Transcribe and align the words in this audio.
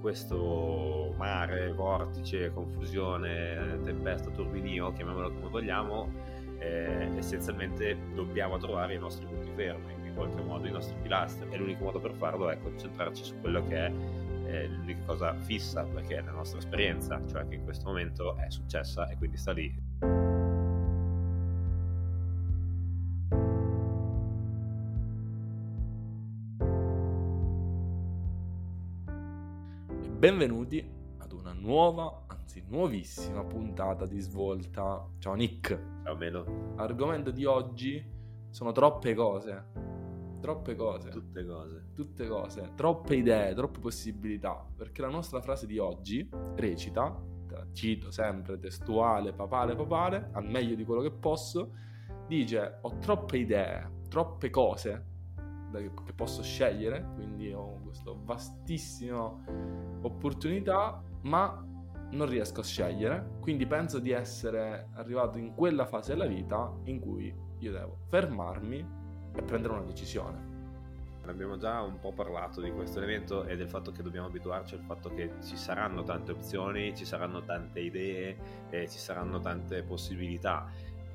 questo 0.00 1.14
mare, 1.16 1.72
vortice, 1.72 2.50
confusione, 2.52 3.80
tempesta, 3.84 4.30
turbinio, 4.30 4.92
chiamiamolo 4.92 5.32
come 5.32 5.48
vogliamo, 5.48 6.10
eh, 6.58 7.08
essenzialmente 7.16 7.96
dobbiamo 8.14 8.58
trovare 8.58 8.94
i 8.94 8.98
nostri 8.98 9.26
punti 9.26 9.50
fermi, 9.54 9.92
in 10.06 10.14
qualche 10.14 10.42
modo 10.42 10.66
i 10.66 10.70
nostri 10.72 10.96
pilastri 11.00 11.48
e 11.50 11.56
l'unico 11.56 11.84
modo 11.84 12.00
per 12.00 12.12
farlo 12.14 12.50
è 12.50 12.58
concentrarci 12.58 13.24
su 13.24 13.40
quello 13.40 13.66
che 13.66 13.86
è 13.86 13.92
eh, 14.46 14.66
l'unica 14.68 15.04
cosa 15.06 15.34
fissa, 15.34 15.84
perché 15.84 16.16
è 16.16 16.22
la 16.22 16.32
nostra 16.32 16.58
esperienza, 16.58 17.20
cioè 17.26 17.46
che 17.48 17.54
in 17.56 17.64
questo 17.64 17.86
momento 17.86 18.36
è 18.36 18.50
successa 18.50 19.08
e 19.08 19.16
quindi 19.16 19.36
sta 19.36 19.52
lì. 19.52 20.29
Benvenuti 30.40 30.82
ad 31.18 31.32
una 31.32 31.52
nuova, 31.52 32.24
anzi 32.28 32.64
nuovissima 32.66 33.44
puntata 33.44 34.06
di 34.06 34.18
Svolta. 34.20 35.06
Ciao 35.18 35.34
Nick. 35.34 35.78
Ciao 36.02 36.16
Melo. 36.16 36.72
L'argomento 36.76 37.30
di 37.30 37.44
oggi 37.44 38.02
sono 38.48 38.72
troppe 38.72 39.12
cose. 39.12 39.66
Troppe 40.40 40.74
cose. 40.76 41.10
Tutte 41.10 41.44
cose. 41.44 41.90
Tutte 41.92 42.26
cose. 42.26 42.72
Troppe 42.74 43.16
idee, 43.16 43.52
troppe 43.52 43.80
possibilità. 43.80 44.66
Perché 44.74 45.02
la 45.02 45.10
nostra 45.10 45.42
frase 45.42 45.66
di 45.66 45.76
oggi 45.76 46.26
recita, 46.54 47.22
cito 47.74 48.10
sempre 48.10 48.58
testuale, 48.58 49.34
papale, 49.34 49.76
papale, 49.76 50.30
al 50.32 50.48
meglio 50.48 50.74
di 50.74 50.86
quello 50.86 51.02
che 51.02 51.10
posso, 51.10 51.74
dice 52.26 52.78
ho 52.80 52.96
troppe 52.96 53.36
idee, 53.36 54.04
troppe 54.08 54.48
cose 54.48 55.04
che 55.70 56.12
posso 56.14 56.42
scegliere, 56.42 57.06
quindi 57.14 57.52
ho 57.52 57.78
questa 57.82 58.12
vastissima 58.14 59.34
opportunità, 60.02 61.02
ma 61.22 61.64
non 62.12 62.28
riesco 62.28 62.60
a 62.60 62.64
scegliere, 62.64 63.36
quindi 63.40 63.66
penso 63.66 63.98
di 63.98 64.10
essere 64.10 64.88
arrivato 64.94 65.38
in 65.38 65.54
quella 65.54 65.86
fase 65.86 66.12
della 66.12 66.26
vita 66.26 66.72
in 66.84 66.98
cui 66.98 67.32
io 67.58 67.72
devo 67.72 67.98
fermarmi 68.08 68.78
e 69.34 69.42
prendere 69.42 69.74
una 69.74 69.84
decisione. 69.84 70.48
Abbiamo 71.26 71.56
già 71.58 71.80
un 71.82 72.00
po' 72.00 72.12
parlato 72.12 72.60
di 72.60 72.72
questo 72.72 72.98
elemento 72.98 73.44
e 73.44 73.54
del 73.54 73.68
fatto 73.68 73.92
che 73.92 74.02
dobbiamo 74.02 74.26
abituarci 74.26 74.74
al 74.74 74.80
fatto 74.80 75.14
che 75.14 75.34
ci 75.44 75.56
saranno 75.56 76.02
tante 76.02 76.32
opzioni, 76.32 76.96
ci 76.96 77.04
saranno 77.04 77.44
tante 77.44 77.78
idee, 77.78 78.36
e 78.70 78.88
ci 78.88 78.98
saranno 78.98 79.38
tante 79.38 79.84
possibilità 79.84 80.66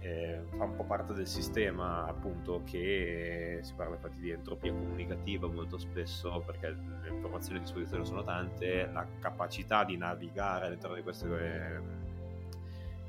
eh, 0.06 0.44
fa 0.56 0.66
un 0.66 0.76
po' 0.76 0.84
parte 0.84 1.14
del 1.14 1.26
sistema 1.26 2.06
appunto 2.06 2.62
che 2.64 3.60
si 3.64 3.74
parla 3.74 3.96
infatti 3.96 4.20
di 4.20 4.30
entropia 4.30 4.72
comunicativa 4.72 5.48
molto 5.48 5.80
spesso 5.80 6.44
perché 6.46 6.70
le 7.02 7.10
informazioni 7.10 7.58
a 7.58 7.62
disposizione 7.62 8.06
sono 8.06 8.24
tante, 8.24 8.88
la 8.92 9.06
capacità 9.20 9.84
di 9.84 9.98
navigare 9.98 10.68
all'interno 10.68 10.96
di 10.96 11.02
queste 11.02 11.28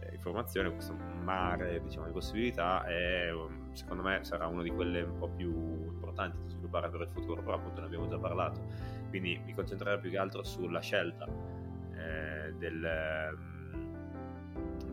eh, 0.00 0.14
informazioni, 0.14 0.70
questo 0.72 0.94
mare 0.94 1.82
diciamo, 1.82 2.06
di 2.06 2.12
possibilità 2.12 2.84
è, 2.86 3.28
secondo 3.72 4.02
me 4.02 4.24
sarà 4.24 4.46
una 4.46 4.62
di 4.62 4.70
quelle 4.70 5.02
un 5.02 5.18
po' 5.18 5.28
più 5.28 5.52
importanti 5.52 6.38
da 6.42 6.48
sviluppare 6.48 6.88
per 6.88 7.02
il 7.02 7.08
futuro, 7.08 7.42
però 7.42 7.56
appunto 7.56 7.80
ne 7.80 7.86
abbiamo 7.86 8.08
già 8.08 8.18
parlato, 8.18 8.64
quindi 9.10 9.38
mi 9.44 9.52
concentrerò 9.52 9.98
più 10.00 10.08
che 10.08 10.18
altro 10.18 10.42
sulla 10.42 10.80
scelta 10.80 11.26
eh, 11.26 12.54
del 12.54 13.54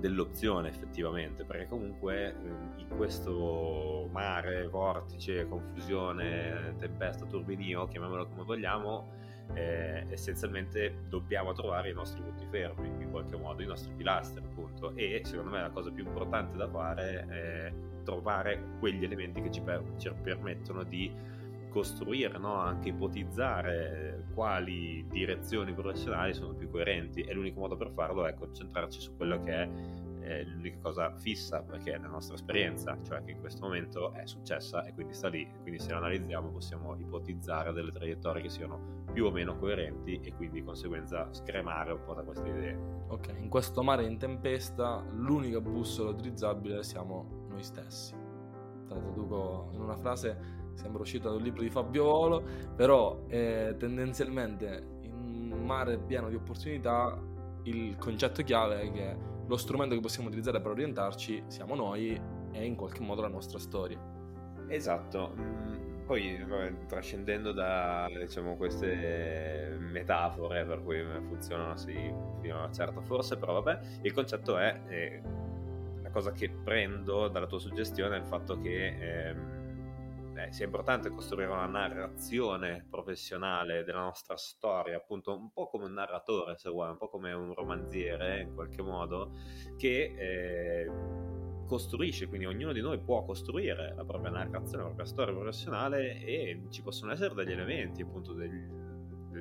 dell'opzione 0.04 0.68
effettivamente, 0.68 1.46
perché 1.46 1.66
comunque 1.66 2.36
ehm, 2.36 2.74
in 2.76 2.88
questo 2.90 4.10
mare, 4.12 4.68
vortice, 4.68 5.48
confusione, 5.48 6.76
tempesta, 6.78 7.26
turbinio, 7.26 7.88
chiamiamolo 7.88 8.28
come 8.28 8.44
vogliamo, 8.44 9.14
eh, 9.54 10.06
essenzialmente 10.10 11.06
dobbiamo 11.08 11.54
trovare 11.54 11.92
i 11.92 11.94
nostri 11.94 12.22
punti 12.22 12.46
fermi, 12.50 12.90
in 13.02 13.12
qualche 13.12 13.38
modo, 13.38 13.62
i 13.62 13.66
nostri 13.66 13.94
pilastri 13.96 14.44
appunto, 14.44 14.94
e 14.94 15.22
secondo 15.24 15.52
me 15.52 15.62
la 15.62 15.70
cosa 15.70 15.90
più 15.90 16.04
importante 16.04 16.58
da 16.58 16.68
fare 16.68 17.26
è 17.30 17.74
trovare 18.04 18.62
quegli 18.80 19.06
elementi 19.06 19.42
che 19.42 19.52
ci, 19.52 19.62
per- 19.62 19.86
ci 19.96 20.12
permettono 20.22 20.84
di 20.84 21.10
costruire, 21.74 22.38
no? 22.38 22.54
anche 22.54 22.90
ipotizzare 22.90 24.26
quali 24.36 25.06
direzioni 25.10 25.74
professionali 25.74 26.34
sono 26.36 26.54
più 26.54 26.70
coerenti 26.70 27.22
e 27.22 27.34
l'unico 27.34 27.60
modo 27.60 27.76
per 27.76 27.92
farlo 27.92 28.28
è 28.28 28.36
concentrarci 28.36 29.02
su 29.02 29.16
quello 29.18 29.42
che 29.42 29.52
è 29.52 29.70
eh, 30.22 30.46
l'unica 30.46 30.78
cosa 30.80 31.12
fissa 31.18 31.64
perché 31.64 31.94
è 31.94 31.98
la 31.98 32.08
nostra 32.08 32.36
esperienza, 32.36 32.98
cioè 33.02 33.24
che 33.24 33.32
in 33.32 33.40
questo 33.40 33.66
momento 33.66 34.14
è 34.14 34.26
successa 34.26 34.86
e 34.86 34.94
quindi 34.94 35.14
sta 35.14 35.28
lì, 35.28 35.50
quindi 35.62 35.80
se 35.80 35.90
la 35.90 35.98
analizziamo 35.98 36.50
possiamo 36.50 36.96
ipotizzare 36.96 37.74
delle 37.74 37.92
traiettorie 37.92 38.44
che 38.44 38.50
siano 38.50 39.04
più 39.12 39.26
o 39.26 39.32
meno 39.32 39.58
coerenti 39.58 40.20
e 40.24 40.34
quindi 40.34 40.60
di 40.60 40.66
conseguenza 40.66 41.28
scremare 41.34 41.92
un 41.92 42.04
po' 42.06 42.14
da 42.14 42.22
queste 42.22 42.48
idee. 42.48 42.78
Ok, 43.08 43.36
in 43.38 43.50
questo 43.50 43.82
mare 43.82 44.06
in 44.06 44.18
tempesta 44.18 45.04
l'unica 45.12 45.60
bussola 45.60 46.12
utilizzabile 46.12 46.84
siamo 46.84 47.48
noi 47.50 47.64
stessi. 47.64 48.16
Traduco 48.88 49.70
in 49.74 49.82
una 49.82 49.98
frase 49.98 50.62
sembra 50.74 51.02
uscito 51.02 51.30
da 51.30 51.36
un 51.36 51.42
libro 51.42 51.62
di 51.62 51.70
Fabio 51.70 52.04
Volo, 52.04 52.44
però 52.76 53.26
eh, 53.28 53.76
tendenzialmente 53.78 55.00
in 55.02 55.52
un 55.52 55.66
mare 55.66 55.98
pieno 55.98 56.30
di 56.30 56.36
opportunità 56.36 57.20
il 57.64 57.96
concetto 57.98 58.44
chiave 58.44 58.82
è 58.82 58.92
che 58.92 59.18
lo 59.46 59.58
strumento 59.58 59.96
che 59.96 60.02
possiamo 60.02 60.28
utilizzare 60.28 60.62
per 60.62 60.72
orientarci 60.72 61.44
siamo 61.48 61.76
noi 61.76 62.20
e 62.52 62.66
in 62.66 62.76
qualche 62.76 63.02
modo 63.02 63.22
la 63.22 63.28
nostra 63.28 63.60
storia. 63.60 64.00
Esatto. 64.68 65.34
Mm, 65.38 66.06
poi 66.06 66.46
trascendendo 66.88 67.52
da 67.52 68.08
diciamo, 68.10 68.56
queste 68.56 69.78
metafore 69.80 70.66
per 70.66 70.84
cui 70.84 71.04
funzionano 71.28 71.76
sì, 71.76 71.94
fino 72.42 72.56
a 72.56 72.64
una 72.64 72.72
certa 72.72 73.02
forse, 73.02 73.38
però 73.38 73.62
vabbè, 73.62 73.80
il 74.02 74.14
concetto 74.14 74.58
è, 74.58 74.82
eh, 74.88 75.22
la 76.02 76.10
cosa 76.10 76.32
che 76.32 76.50
prendo 76.50 77.28
dalla 77.28 77.48
tua 77.48 77.60
suggestione 77.60 78.16
è 78.18 78.20
il 78.20 78.26
fatto 78.26 78.60
che 78.60 78.88
eh, 78.88 79.36
eh, 80.44 80.52
sia 80.52 80.66
importante 80.66 81.10
costruire 81.10 81.52
una 81.52 81.66
narrazione 81.66 82.86
professionale 82.90 83.84
della 83.84 84.02
nostra 84.02 84.36
storia, 84.38 84.98
appunto 84.98 85.38
un 85.38 85.52
po' 85.52 85.68
come 85.70 85.86
un 85.86 85.94
narratore, 85.94 86.58
se 86.58 86.70
vuoi, 86.70 86.90
un 86.90 86.98
po' 86.98 87.10
come 87.10 87.34
un 87.34 87.54
romanziere 87.54 88.42
in 88.42 88.54
qualche 88.54 88.82
modo, 88.82 89.32
che 89.78 90.14
eh, 90.18 90.92
costruisce, 91.66 92.28
quindi 92.28 92.46
ognuno 92.46 92.74
di 92.74 92.82
noi 92.82 93.00
può 93.00 93.24
costruire 93.24 93.94
la 93.96 94.04
propria 94.04 94.32
narrazione, 94.32 94.78
la 94.78 94.90
propria 94.90 95.06
storia 95.06 95.34
professionale 95.34 96.24
e 96.24 96.66
ci 96.70 96.82
possono 96.82 97.12
essere 97.12 97.34
degli 97.34 97.52
elementi, 97.52 98.02
appunto 98.02 98.34
degli, 98.34 98.66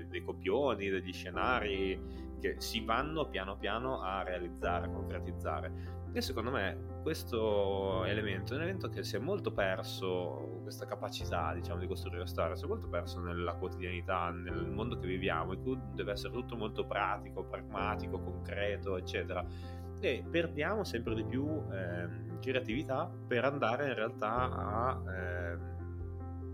dei 0.09 0.23
copioni, 0.23 0.89
degli 0.89 1.13
scenari 1.13 2.31
che 2.41 2.57
si 2.59 2.85
vanno 2.85 3.29
piano 3.29 3.57
piano 3.57 4.01
a 4.03 4.23
realizzare, 4.23 4.87
a 4.87 4.91
concretizzare. 4.91 6.01
E 6.15 6.21
secondo 6.21 6.51
me 6.51 7.01
questo 7.03 8.05
elemento 8.05 8.53
è 8.53 8.57
un 8.57 8.63
elemento 8.63 8.91
che 8.91 9.03
si 9.03 9.17
è 9.17 9.19
molto 9.19 9.51
perso, 9.51 10.61
questa 10.63 10.85
capacità 10.85 11.55
diciamo 11.55 11.81
di 11.81 11.87
costruire 11.87 12.27
storia, 12.27 12.55
si 12.55 12.65
è 12.65 12.69
molto 12.69 12.87
perso 12.87 13.19
nella 13.21 13.55
quotidianità, 13.55 14.29
nel 14.29 14.69
mondo 14.69 14.99
che 14.99 15.07
viviamo, 15.07 15.55
in 15.55 15.63
cui 15.63 15.79
deve 15.95 16.13
essere 16.13 16.35
tutto 16.35 16.55
molto 16.55 16.87
pratico, 16.87 17.45
pragmatico, 17.45 18.21
concreto, 18.21 18.99
eccetera. 18.99 19.43
E 20.01 20.23
perdiamo 20.31 20.85
sempre 20.85 21.15
di 21.15 21.25
più 21.25 21.47
eh, 21.73 22.39
creatività 22.41 23.11
per 23.27 23.47
andare 23.47 23.89
in 23.89 23.95
realtà 23.95 24.35
a 24.35 25.03
eh, 25.11 25.59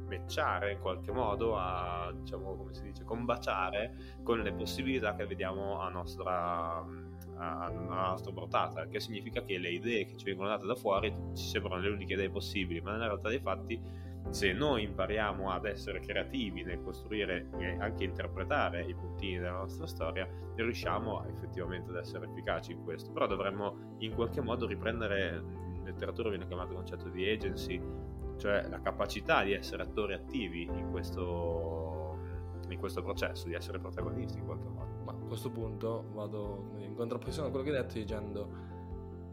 matchare 0.08 0.72
in 0.72 0.78
qualche 0.78 1.10
modo, 1.10 1.56
a 1.56 2.12
diciamo 2.14 2.54
come 2.54 2.72
si 2.74 2.82
dice, 2.82 3.02
combaciare 3.02 4.18
con 4.22 4.38
le 4.38 4.52
possibilità 4.52 5.16
che 5.16 5.26
vediamo 5.26 5.80
a 5.80 5.88
nostra 5.88 7.07
alla 7.38 8.08
nostra 8.08 8.32
portata, 8.32 8.86
che 8.86 9.00
significa 9.00 9.42
che 9.42 9.58
le 9.58 9.70
idee 9.70 10.04
che 10.04 10.16
ci 10.16 10.24
vengono 10.24 10.48
date 10.48 10.66
da 10.66 10.74
fuori 10.74 11.12
ci 11.34 11.44
sembrano 11.44 11.80
le 11.80 11.90
uniche 11.90 12.14
idee 12.14 12.30
possibili, 12.30 12.80
ma 12.80 12.92
nella 12.92 13.06
realtà 13.06 13.28
dei 13.28 13.40
fatti 13.40 13.80
se 14.30 14.52
noi 14.52 14.82
impariamo 14.82 15.50
ad 15.50 15.64
essere 15.64 16.00
creativi 16.00 16.62
nel 16.62 16.82
costruire 16.82 17.48
e 17.58 17.78
anche 17.78 18.04
interpretare 18.04 18.82
i 18.82 18.94
puntini 18.94 19.38
della 19.38 19.58
nostra 19.58 19.86
storia, 19.86 20.28
riusciamo 20.54 21.26
effettivamente 21.28 21.90
ad 21.90 21.96
essere 21.96 22.26
efficaci 22.26 22.72
in 22.72 22.82
questo. 22.82 23.10
Però 23.10 23.26
dovremmo 23.26 23.94
in 23.98 24.14
qualche 24.14 24.42
modo 24.42 24.66
riprendere, 24.66 25.42
in 25.74 25.82
letteratura 25.84 26.28
viene 26.28 26.46
chiamato 26.46 26.74
concetto 26.74 27.08
di 27.08 27.26
agency, 27.28 27.80
cioè 28.36 28.68
la 28.68 28.80
capacità 28.80 29.42
di 29.42 29.52
essere 29.52 29.82
attori 29.82 30.12
attivi 30.12 30.62
in 30.62 30.90
questo, 30.90 32.17
in 32.74 32.78
questo 32.78 33.02
processo, 33.02 33.46
di 33.46 33.54
essere 33.54 33.78
protagonisti 33.78 34.38
in 34.38 34.44
qualche 34.44 34.68
modo. 34.68 35.02
Ma 35.04 35.12
a 35.12 35.26
questo 35.26 35.50
punto 35.50 36.04
vado 36.12 36.72
in 36.78 36.94
contrapposizione 36.94 37.48
a 37.48 37.50
quello 37.50 37.64
che 37.64 37.76
hai 37.76 37.82
detto 37.82 37.94
dicendo 37.94 38.76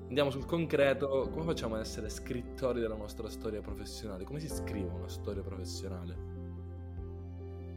andiamo 0.08 0.30
sul 0.30 0.46
concreto, 0.46 1.30
come 1.32 1.46
facciamo 1.46 1.76
ad 1.76 1.82
essere 1.82 2.10
scrittori 2.10 2.80
della 2.80 2.96
nostra 2.96 3.30
storia 3.30 3.62
professionale? 3.62 4.24
Come 4.24 4.40
si 4.40 4.48
scrive 4.48 4.90
una 4.90 5.08
storia 5.08 5.42
professionale? 5.42 6.34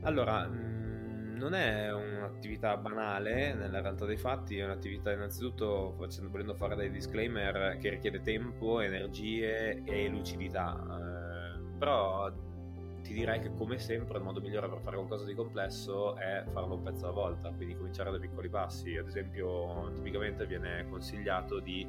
Allora, 0.03 0.47
mm, 0.47 1.37
non 1.37 1.55
è 1.55 1.93
un'attività 1.93 2.77
banale 2.77 3.55
nella 3.55 3.81
realtà 3.81 4.05
dei 4.05 4.17
fatti, 4.17 4.59
è 4.59 4.65
un'attività 4.65 5.13
innanzitutto, 5.13 5.95
facendo, 5.99 6.31
volendo 6.31 6.55
fare 6.55 6.77
dei 6.77 6.91
disclaimer, 6.91 7.79
che 7.79 7.91
richiede 7.91 8.21
tempo, 8.21 8.81
energie 8.81 9.83
e 9.85 10.09
lucidità. 10.09 10.77
Eh, 10.79 11.77
però 11.79 12.31
ti 13.09 13.15
direi 13.15 13.41
che 13.41 13.51
come 13.55 13.79
sempre 13.79 14.19
il 14.19 14.23
modo 14.25 14.39
migliore 14.39 14.69
per 14.69 14.81
fare 14.81 14.97
qualcosa 14.97 15.25
di 15.25 15.33
complesso 15.33 16.15
è 16.17 16.45
farlo 16.53 16.75
un 16.75 16.83
pezzo 16.83 17.07
alla 17.07 17.15
volta, 17.15 17.51
quindi 17.53 17.75
cominciare 17.75 18.11
da 18.11 18.19
piccoli 18.19 18.51
passi. 18.51 18.99
Ad 18.99 19.07
esempio, 19.07 19.91
tipicamente 19.95 20.47
viene 20.47 20.87
consigliato 20.91 21.59
di 21.59 21.87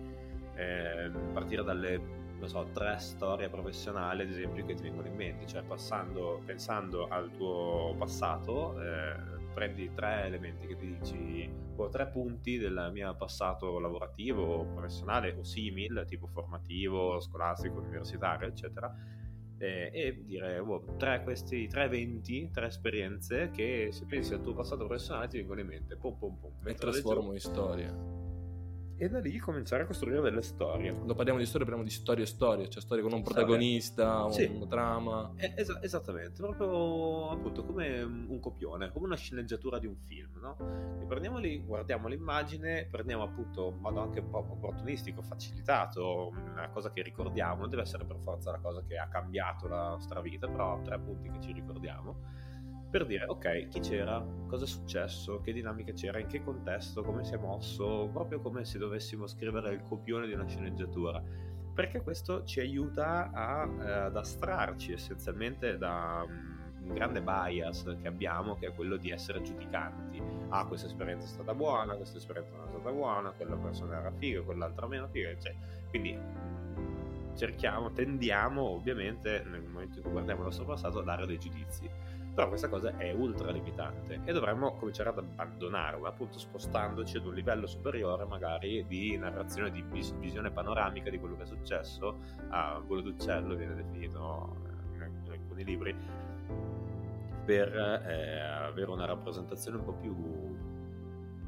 eh, 0.56 1.12
partire 1.34 1.64
dalle 1.64 2.02
so, 2.46 2.66
tre 2.72 2.98
storie 3.00 3.50
professionali, 3.50 4.22
ad 4.22 4.30
esempio, 4.30 4.66
che 4.66 4.76
ti 4.76 4.84
vengono 4.84 5.08
in 5.08 5.16
mente, 5.16 5.46
cioè 5.46 5.62
passando, 5.62 6.42
pensando 6.46 7.08
al 7.10 7.30
tuo 7.32 7.94
passato, 7.98 8.82
eh, 8.82 9.14
prendi 9.54 9.92
tre 9.94 10.24
elementi 10.24 10.68
che 10.68 10.78
ti 10.78 10.98
dici, 10.98 11.52
o 11.76 11.90
tre 11.90 12.08
punti 12.08 12.58
del 12.58 12.92
mio 12.94 13.14
passato 13.18 13.78
lavorativo, 13.78 14.64
professionale 14.74 15.36
o 15.38 15.44
simile, 15.44 16.06
tipo 16.06 16.28
formativo, 16.28 17.20
scolastico, 17.20 17.80
universitario, 17.80 18.48
eccetera, 18.48 19.18
eh, 19.60 19.92
e 19.94 20.24
dire, 20.24 20.60
oh, 20.60 20.96
tre, 20.98 21.22
questi, 21.24 21.68
tre 21.68 21.84
eventi, 21.84 22.50
tre 22.52 22.68
esperienze 22.68 23.50
che 23.52 23.90
se 23.92 24.06
pensi 24.06 24.34
al 24.34 24.42
tuo 24.42 24.54
passato 24.54 24.86
professionale 24.86 25.28
ti 25.28 25.38
vengono 25.38 25.60
in 25.60 25.68
mente, 25.68 25.96
pum 25.98 26.18
pum 26.18 26.38
pum. 26.40 26.52
E 26.66 26.74
trasformo 26.74 27.34
in 27.34 27.40
storia 27.40 28.19
e 29.02 29.08
da 29.08 29.20
lì 29.20 29.38
cominciare 29.38 29.84
a 29.84 29.86
costruire 29.86 30.20
delle 30.20 30.42
storie. 30.42 30.92
Quando 30.92 31.16
parliamo 31.16 31.40
di 31.40 31.46
storie 31.46 31.66
parliamo 31.66 31.88
di 31.88 31.96
storie 31.96 32.26
e 32.26 32.28
storie, 32.28 32.70
cioè 32.70 32.82
storie 32.82 33.02
con 33.02 33.14
un 33.14 33.24
protagonista, 33.24 34.30
sì. 34.30 34.44
un 34.44 34.68
trama. 34.68 35.32
Es- 35.38 35.80
esattamente, 35.82 36.42
proprio 36.42 37.30
appunto 37.30 37.64
come 37.64 38.02
un 38.02 38.40
copione, 38.42 38.92
come 38.92 39.06
una 39.06 39.16
sceneggiatura 39.16 39.80
di 39.80 39.88
un 39.88 39.96
film, 39.96 40.38
no? 40.42 40.58
E 41.02 41.06
prendiamoli, 41.06 41.64
guardiamo 41.64 42.10
l'immagine, 42.10 42.88
prendiamo 42.92 43.24
appunto 43.24 43.70
in 43.74 43.80
modo 43.80 44.02
anche 44.02 44.20
un 44.20 44.30
po' 44.30 44.40
opportunistico, 44.40 45.22
facilitato, 45.22 46.34
una 46.36 46.70
cosa 46.70 46.92
che 46.92 47.02
ricordiamo, 47.02 47.62
non 47.62 47.70
deve 47.70 47.84
essere 47.84 48.04
per 48.04 48.18
forza 48.22 48.52
la 48.52 48.60
cosa 48.60 48.84
che 48.86 48.98
ha 48.98 49.08
cambiato 49.08 49.70
la 49.70 49.90
nostra 49.92 50.20
vita, 50.20 50.50
però 50.50 50.82
tre 50.82 51.00
punti 51.00 51.30
che 51.30 51.40
ci 51.40 51.54
ricordiamo 51.54 52.48
per 52.90 53.06
dire 53.06 53.26
ok, 53.28 53.68
chi 53.68 53.80
c'era, 53.80 54.26
cosa 54.48 54.66
è 54.66 54.68
successo, 54.68 55.42
che 55.42 55.54
dinamica 55.54 55.94
c'era, 55.94 56.20
in 56.20 56.28
che 56.28 56.44
contesto, 56.44 57.04
come 57.04 57.24
si 57.24 57.36
è 57.36 57.38
mosso, 57.38 58.10
proprio 58.12 58.42
come 58.42 58.66
se 58.66 58.80
dovessimo 58.80 59.28
scrivere 59.28 59.72
il 59.74 59.84
copione 59.84 60.26
di 60.26 60.34
una 60.34 60.48
sceneggiatura. 60.48 61.22
Perché 61.74 62.02
questo 62.02 62.44
ci 62.44 62.60
aiuta 62.60 63.30
a, 63.32 63.66
eh, 63.66 63.92
ad 63.92 64.16
astrarci 64.18 64.92
essenzialmente 64.92 65.78
da 65.78 66.26
um, 66.26 66.88
un 66.88 66.94
grande 66.94 67.22
bias 67.22 67.96
che 68.02 68.08
abbiamo, 68.08 68.56
che 68.56 68.68
è 68.68 68.74
quello 68.74 68.98
di 68.98 69.12
essere 69.12 69.42
giudicanti. 69.42 70.22
Ah, 70.50 70.66
questa 70.66 70.88
esperienza 70.88 71.26
è 71.26 71.30
stata 71.30 71.54
buona, 71.54 71.96
questa 71.96 72.18
esperienza 72.18 72.56
non 72.56 72.66
è 72.66 72.70
stata 72.70 72.92
buona, 72.92 73.30
quella 73.32 73.56
persona 73.56 74.00
era 74.00 74.12
figa, 74.12 74.42
quell'altra 74.42 74.88
meno 74.88 75.08
figa, 75.10 75.38
cioè, 75.40 75.56
quindi 75.90 76.18
cerchiamo, 77.36 77.92
tendiamo 77.92 78.62
ovviamente 78.62 79.44
nel 79.46 79.62
momento 79.62 79.98
in 79.98 80.02
cui 80.02 80.12
guardiamo 80.12 80.40
il 80.40 80.48
nostro 80.48 80.66
passato 80.66 81.00
a 81.00 81.04
dare 81.04 81.28
dei 81.28 81.38
giudizi 81.38 81.90
però 82.40 82.52
questa 82.52 82.70
cosa 82.70 82.96
è 82.96 83.12
ultra 83.12 83.52
limitante 83.52 84.22
e 84.24 84.32
dovremmo 84.32 84.74
cominciare 84.76 85.10
ad 85.10 85.18
abbandonarla, 85.18 86.08
appunto 86.08 86.40
spostandoci 86.40 87.18
ad 87.18 87.26
un 87.26 87.34
livello 87.34 87.68
superiore 87.68 88.24
magari 88.24 88.86
di 88.88 89.18
narrazione, 89.18 89.72
di 89.72 89.84
visione 90.18 90.50
panoramica 90.50 91.10
di 91.10 91.20
quello 91.20 91.36
che 91.36 91.44
è 91.44 91.46
successo 91.46 92.18
a 92.48 92.80
volo 92.80 93.02
d'uccello, 93.02 93.56
viene 93.56 93.76
definito 93.76 94.56
in 94.94 95.32
alcuni 95.32 95.66
libri, 95.66 95.94
per 97.44 97.76
eh, 97.76 98.40
avere 98.40 98.90
una 98.90 99.04
rappresentazione 99.04 99.76
un 99.76 99.84
po' 99.84 99.94
più 99.96 100.56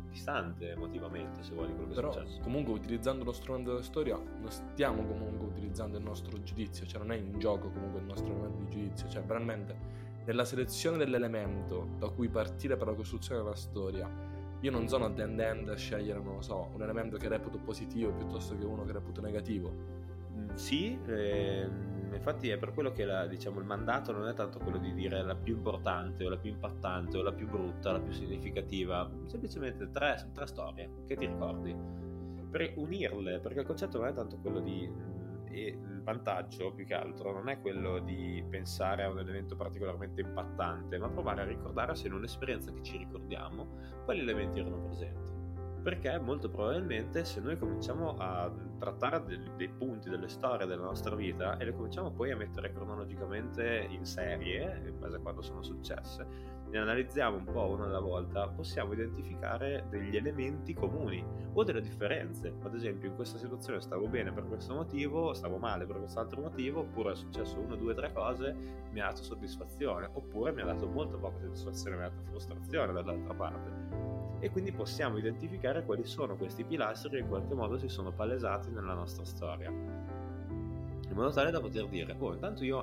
distante 0.10 0.72
emotivamente 0.72 1.42
se 1.42 1.54
vuoi 1.54 1.68
di 1.68 1.74
quello 1.74 1.88
che 1.88 1.96
Però, 1.96 2.10
è 2.10 2.12
successo. 2.12 2.42
comunque 2.42 2.74
utilizzando 2.74 3.24
lo 3.24 3.32
strumento 3.32 3.70
della 3.70 3.82
storia 3.82 4.18
non 4.18 4.52
stiamo 4.52 5.06
comunque 5.06 5.48
utilizzando 5.48 5.98
il 5.98 6.04
nostro 6.04 6.44
giudizio, 6.44 6.86
cioè 6.86 7.00
non 7.00 7.14
è 7.14 7.16
in 7.16 7.40
gioco 7.40 7.70
comunque 7.70 8.02
il 8.02 8.08
nostro 8.08 8.30
elemento 8.30 8.58
di 8.58 8.68
giudizio, 8.68 9.08
cioè 9.08 9.24
veramente 9.24 10.00
nella 10.26 10.46
selezione 10.46 10.98
dell'elemento 10.98 11.90
da 11.98 12.10
cui 12.10 12.30
partire 12.30 12.78
per 12.78 12.88
la 12.88 12.94
costruzione 12.94 13.42
della 13.42 13.56
storia, 13.56 14.10
io 14.62 14.72
non 14.72 14.88
sono 14.88 15.12
tendente 15.14 15.72
a 15.72 15.76
scegliere, 15.76 16.20
non 16.20 16.36
lo 16.36 16.42
so, 16.42 16.70
un 16.74 16.82
elemento 16.84 17.18
che 17.18 17.28
reputo 17.28 17.58
positivo 17.58 18.12
piuttosto 18.12 18.56
che 18.58 18.64
uno 18.64 18.84
che 18.84 18.92
reputo 18.92 19.20
negativo. 19.22 19.74
Mm, 20.34 20.54
sì, 20.54 21.00
eh, 21.08 21.68
infatti 22.14 22.50
è 22.50 22.58
per 22.58 22.74
quello 22.74 22.92
che 22.92 23.06
la, 23.06 23.26
diciamo, 23.26 23.60
il 23.60 23.66
mandato 23.66 24.12
non 24.12 24.28
è 24.28 24.34
tanto 24.34 24.60
quello 24.60 24.78
di 24.78 24.94
dire 24.94 25.24
la 25.24 25.36
più 25.36 25.56
importante 25.56 26.26
o 26.26 26.30
la 26.30 26.38
più 26.38 26.52
impattante 26.52 27.18
o 27.18 27.24
la 27.24 27.34
più 27.34 27.48
brutta, 27.48 27.92
la 27.92 28.00
più 28.00 28.14
significativa, 28.14 29.10
semplicemente 29.26 29.90
tre, 29.90 30.30
tre 30.32 30.46
storie 30.46 30.90
che 31.08 31.16
ti 31.16 31.26
ricordi, 31.26 31.76
per 32.52 32.74
unirle, 32.76 33.40
perché 33.40 33.62
il 33.62 33.66
concetto 33.66 33.98
non 33.98 34.08
è 34.08 34.14
tanto 34.14 34.38
quello 34.38 34.60
di 34.60 34.88
e 35.51 35.68
il 35.68 36.01
vantaggio 36.03 36.71
più 36.74 36.86
che 36.86 36.94
altro 36.94 37.31
non 37.31 37.50
è 37.50 37.59
quello 37.59 38.00
di 38.00 38.44
pensare 38.50 39.03
a 39.03 39.09
un 39.09 39.19
elemento 39.19 39.56
particolarmente 39.56 40.21
impattante, 40.21 40.98
ma 40.98 41.09
provare 41.09 41.42
a 41.42 41.45
ricordare 41.45 41.95
se 41.95 42.07
in 42.07 42.13
un'esperienza 42.13 42.71
che 42.71 42.81
ci 42.81 42.98
ricordiamo 42.98 43.68
quali 44.06 44.19
elementi 44.19 44.59
erano 44.59 44.81
presenti. 44.81 45.39
Perché 45.83 46.19
molto 46.19 46.50
probabilmente 46.50 47.25
se 47.25 47.42
noi 47.42 47.57
cominciamo 47.57 48.15
a 48.18 48.51
trattare 48.77 49.24
dei, 49.25 49.42
dei 49.57 49.69
punti 49.69 50.09
delle 50.09 50.27
storie 50.27 50.68
della 50.68 50.83
nostra 50.83 51.15
vita 51.15 51.57
e 51.57 51.65
le 51.65 51.74
cominciamo 51.74 52.12
poi 52.12 52.31
a 52.31 52.38
mettere 52.38 52.71
cronologicamente 52.71 53.88
in 53.89 54.06
serie, 54.06 54.83
in 54.86 55.00
base 55.00 55.15
a 55.15 55.19
quando 55.19 55.42
sono 55.42 55.63
successe, 55.63 56.61
ne 56.72 56.80
analizziamo 56.80 57.36
un 57.36 57.44
po' 57.44 57.68
una 57.68 57.86
alla 57.86 58.00
volta, 58.00 58.48
possiamo 58.48 58.94
identificare 58.94 59.86
degli 59.90 60.16
elementi 60.16 60.74
comuni 60.74 61.24
o 61.54 61.64
delle 61.66 61.82
differenze. 61.82 62.54
Ad 62.64 62.74
esempio, 62.74 63.10
in 63.10 63.16
questa 63.16 63.38
situazione 63.38 63.82
stavo 63.82 64.08
bene 64.08 64.32
per 64.32 64.48
questo 64.48 64.74
motivo, 64.74 65.34
stavo 65.34 65.58
male 65.58 65.86
per 65.86 65.98
quest'altro 65.98 66.42
motivo, 66.42 66.80
oppure 66.80 67.12
è 67.12 67.16
successo 67.16 67.60
una, 67.60 67.76
due, 67.76 67.94
tre 67.94 68.14
cose, 68.14 68.56
mi 68.90 69.02
ha 69.02 69.08
dato 69.08 69.22
soddisfazione, 69.22 70.10
oppure 70.14 70.54
mi 70.54 70.62
ha 70.62 70.66
dato 70.66 70.88
molto 70.88 71.18
poca 71.18 71.40
soddisfazione, 71.40 71.98
mi 71.98 72.04
ha 72.04 72.10
dato 72.10 72.24
frustrazione 72.30 72.94
dall'altra 72.94 73.34
parte. 73.34 74.40
E 74.40 74.50
quindi 74.50 74.72
possiamo 74.72 75.18
identificare 75.18 75.84
quali 75.84 76.06
sono 76.06 76.38
questi 76.38 76.64
pilastri 76.64 77.10
che 77.10 77.18
in 77.20 77.28
qualche 77.28 77.54
modo 77.54 77.78
si 77.78 77.90
sono 77.90 78.14
palesati 78.14 78.72
nella 78.72 78.94
nostra 78.94 79.26
storia 79.26 80.21
in 81.12 81.18
modo 81.18 81.31
tale 81.31 81.52
da 81.52 81.60
poter 81.60 81.88
dire, 81.88 82.16
oh, 82.18 82.34
intanto 82.34 82.63
io 82.63 82.81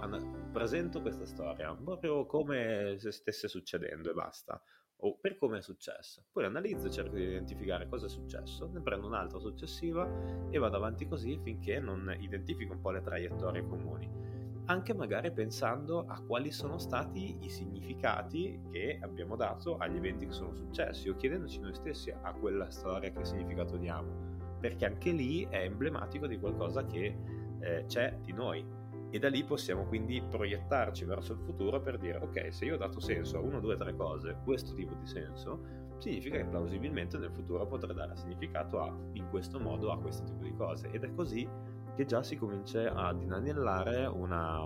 presento 0.53 1.01
questa 1.01 1.25
storia, 1.25 1.75
proprio 1.75 2.27
come 2.27 2.97
se 2.99 3.11
stesse 3.11 3.49
succedendo 3.49 4.11
e 4.11 4.13
basta, 4.13 4.61
o 4.97 5.17
per 5.19 5.39
come 5.39 5.59
è 5.59 5.63
successa. 5.63 6.23
Poi 6.31 6.45
analizzo, 6.45 6.91
cerco 6.91 7.15
di 7.15 7.23
identificare 7.23 7.89
cosa 7.89 8.05
è 8.05 8.09
successo, 8.11 8.69
ne 8.71 8.83
prendo 8.83 9.07
un'altra 9.07 9.39
successiva 9.39 10.07
e 10.51 10.59
vado 10.59 10.77
avanti 10.77 11.09
così 11.09 11.41
finché 11.43 11.81
non 11.81 12.15
identifico 12.19 12.75
un 12.75 12.81
po' 12.81 12.91
le 12.91 13.01
traiettorie 13.01 13.67
comuni. 13.67 14.37
Anche 14.67 14.93
magari 14.93 15.33
pensando 15.33 16.05
a 16.07 16.21
quali 16.21 16.51
sono 16.51 16.77
stati 16.77 17.39
i 17.41 17.49
significati 17.49 18.61
che 18.71 18.99
abbiamo 19.01 19.37
dato 19.37 19.79
agli 19.79 19.97
eventi 19.97 20.27
che 20.27 20.33
sono 20.33 20.55
successi 20.55 21.09
o 21.09 21.17
chiedendoci 21.17 21.61
noi 21.61 21.73
stessi 21.73 22.11
a 22.11 22.35
quella 22.35 22.69
storia 22.69 23.11
che 23.11 23.25
significato 23.25 23.79
diamo. 23.79 24.37
Perché 24.61 24.85
anche 24.85 25.13
lì 25.13 25.47
è 25.49 25.63
emblematico 25.63 26.27
di 26.27 26.39
qualcosa 26.39 26.85
che 26.85 27.38
eh, 27.61 27.85
c'è 27.87 28.17
di 28.23 28.33
noi. 28.33 28.65
E 29.11 29.19
da 29.19 29.29
lì 29.29 29.43
possiamo 29.43 29.85
quindi 29.85 30.23
proiettarci 30.23 31.05
verso 31.05 31.33
il 31.33 31.39
futuro 31.39 31.81
per 31.81 31.97
dire 31.97 32.19
ok 32.19 32.53
se 32.53 32.67
io 32.67 32.75
ho 32.75 32.77
dato 32.77 33.01
senso 33.01 33.39
a 33.39 33.41
uno, 33.41 33.59
due, 33.59 33.75
tre 33.75 33.97
cose 33.97 34.37
questo 34.45 34.75
tipo 34.75 34.93
di 34.97 35.07
senso 35.07 35.87
significa 35.97 36.37
che 36.37 36.45
plausibilmente 36.45 37.17
nel 37.17 37.33
futuro 37.33 37.67
potrei 37.67 37.95
dare 37.95 38.17
significato 38.17 38.81
a 38.81 38.95
in 39.13 39.29
questo 39.31 39.59
modo 39.59 39.91
a 39.91 39.99
questo 39.99 40.25
tipo 40.25 40.45
di 40.45 40.55
cose. 40.55 40.91
Ed 40.91 41.05
è 41.05 41.15
così 41.15 41.49
che 41.95 42.05
già 42.05 42.23
si 42.23 42.37
comincia 42.37 42.93
ad 42.95 43.21
inanellare 43.21 44.07
una 44.07 44.65